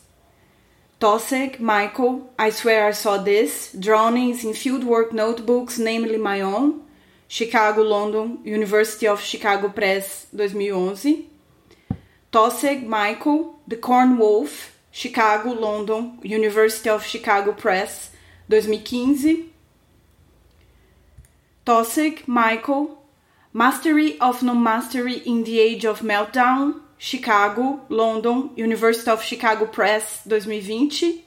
Tosseg, 1.01 1.59
Michael, 1.59 2.33
I 2.39 2.51
Swear 2.51 2.87
I 2.87 2.93
Saw 2.93 3.19
This, 3.19 3.73
Drawings 3.73 4.45
in 4.45 4.53
Fieldwork 4.53 5.13
Notebooks, 5.13 5.81
namely 5.81 6.17
my 6.17 6.41
own, 6.41 6.83
Chicago, 7.27 7.83
London, 7.83 8.39
University 8.45 9.09
of 9.09 9.21
Chicago 9.21 9.69
Press, 9.69 10.27
2011. 10.31 11.25
Tosseg, 12.33 12.87
Michael, 12.87 13.59
The 13.67 13.77
Corn 13.77 14.17
Wolf, 14.17 14.79
Chicago, 14.93 15.51
London, 15.51 16.21
University 16.23 16.89
of 16.89 17.05
Chicago 17.05 17.53
Press, 17.53 18.11
2015. 18.49 19.52
Tossig, 21.65 22.27
Michael, 22.27 22.99
Mastery 23.53 24.19
of 24.19 24.43
Non-Mastery 24.43 25.19
in 25.19 25.45
the 25.45 25.61
Age 25.61 25.85
of 25.85 26.01
Meltdown, 26.01 26.81
Chicago, 26.99 27.81
London, 27.89 28.51
University 28.57 29.11
of 29.11 29.23
Chicago 29.23 29.67
Press, 29.67 30.25
2020. 30.25 31.25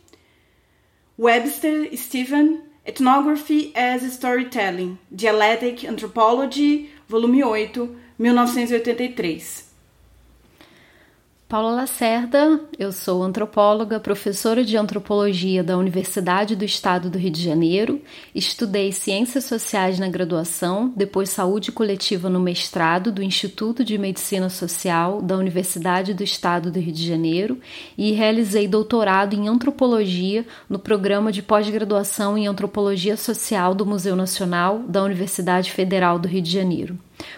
Webster, 1.18 1.96
Stephen, 1.96 2.64
Ethnography 2.86 3.72
as 3.76 4.14
Storytelling, 4.14 5.00
Dialectic 5.16 5.86
Anthropology, 5.86 6.90
volume 7.08 7.56
8, 7.56 7.78
1983. 8.18 9.65
Paula 11.48 11.74
Lacerda, 11.74 12.60
eu 12.78 12.92
sou 12.92 13.22
antropóloga, 13.22 14.00
professora 14.00 14.66
de 14.66 14.76
antropologia 14.76 15.64
da 15.64 15.78
Universidade 15.78 16.56
do 16.56 16.66
Estado 16.66 17.08
do 17.08 17.20
Rio 17.20 17.30
de 17.30 17.44
Janeiro, 17.44 18.02
estudei 18.34 18.92
ciências 18.92 19.44
sociais 19.44 20.00
na 20.00 20.10
graduação, 20.10 20.92
depois 20.98 21.30
saúde 21.30 21.72
coletiva 21.72 22.32
no 22.32 22.40
mestrado 22.40 23.12
do 23.12 23.22
Instituto 23.22 23.84
de 23.84 23.96
Medicina 23.96 24.50
Social 24.50 25.22
da 25.22 25.38
Universidade 25.38 26.16
do 26.16 26.24
Estado 26.24 26.72
do 26.72 26.80
Rio 26.80 26.94
de 26.94 27.08
Janeiro 27.08 27.60
e 27.96 28.12
realizei 28.12 28.68
doutorado 28.68 29.36
em 29.36 29.48
antropologia 29.48 30.48
no 30.68 30.80
programa 30.80 31.32
de 31.32 31.44
pós-graduação 31.44 32.36
em 32.36 32.48
antropologia 32.48 33.16
social 33.16 33.76
do 33.76 33.86
Museu 33.86 34.16
Nacional 34.16 34.80
da 34.80 35.04
Universidade 35.04 35.72
Federal 35.72 36.18
do 36.18 36.28
Rio 36.28 36.42
de 36.42 36.50
Janeiro. 36.50 36.98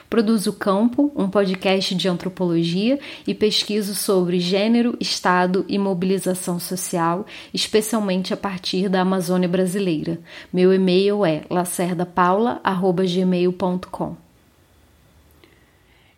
Produzo 0.09 0.53
Campo, 0.53 1.11
um 1.15 1.29
podcast 1.29 1.93
de 1.95 2.07
antropologia 2.07 2.99
e 3.25 3.33
pesquiso 3.33 3.95
sobre 3.95 4.39
gênero, 4.39 4.95
Estado 4.99 5.65
e 5.67 5.77
mobilização 5.77 6.59
social, 6.59 7.25
especialmente 7.53 8.33
a 8.33 8.37
partir 8.37 8.89
da 8.89 9.01
Amazônia 9.01 9.49
brasileira. 9.49 10.19
Meu 10.51 10.73
e-mail 10.73 11.23
é 11.25 11.43
lacerdapaula.gmail.com. 11.49 14.27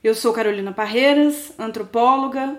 Eu 0.02 0.16
sou 0.16 0.32
Carolina 0.32 0.72
Parreiras, 0.72 1.52
antropóloga, 1.60 2.58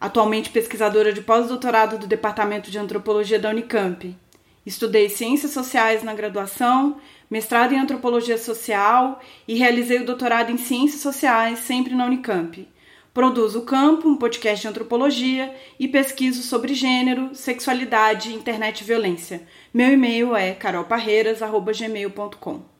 atualmente 0.00 0.50
pesquisadora 0.50 1.12
de 1.12 1.20
pós-doutorado 1.20 1.98
do 1.98 2.06
Departamento 2.06 2.70
de 2.70 2.78
Antropologia 2.78 3.40
da 3.40 3.50
Unicamp. 3.50 4.16
Estudei 4.64 5.08
Ciências 5.08 5.52
Sociais 5.52 6.02
na 6.02 6.14
graduação, 6.14 6.96
mestrado 7.30 7.72
em 7.72 7.78
Antropologia 7.78 8.36
Social 8.38 9.20
e 9.46 9.54
realizei 9.54 10.00
o 10.00 10.06
doutorado 10.06 10.50
em 10.52 10.58
Ciências 10.58 11.00
Sociais, 11.00 11.60
sempre 11.60 11.94
na 11.94 12.06
Unicamp. 12.06 12.68
Produzo 13.12 13.60
o 13.60 13.62
Campo, 13.62 14.08
um 14.08 14.16
podcast 14.16 14.60
de 14.60 14.68
antropologia, 14.68 15.54
e 15.80 15.88
pesquiso 15.88 16.42
sobre 16.42 16.74
gênero, 16.74 17.34
sexualidade, 17.34 18.34
internet 18.34 18.82
e 18.82 18.84
violência. 18.84 19.42
Meu 19.72 19.90
e-mail 19.90 20.36
é 20.36 20.52
carolparreiras.gmail.com. 20.52 22.75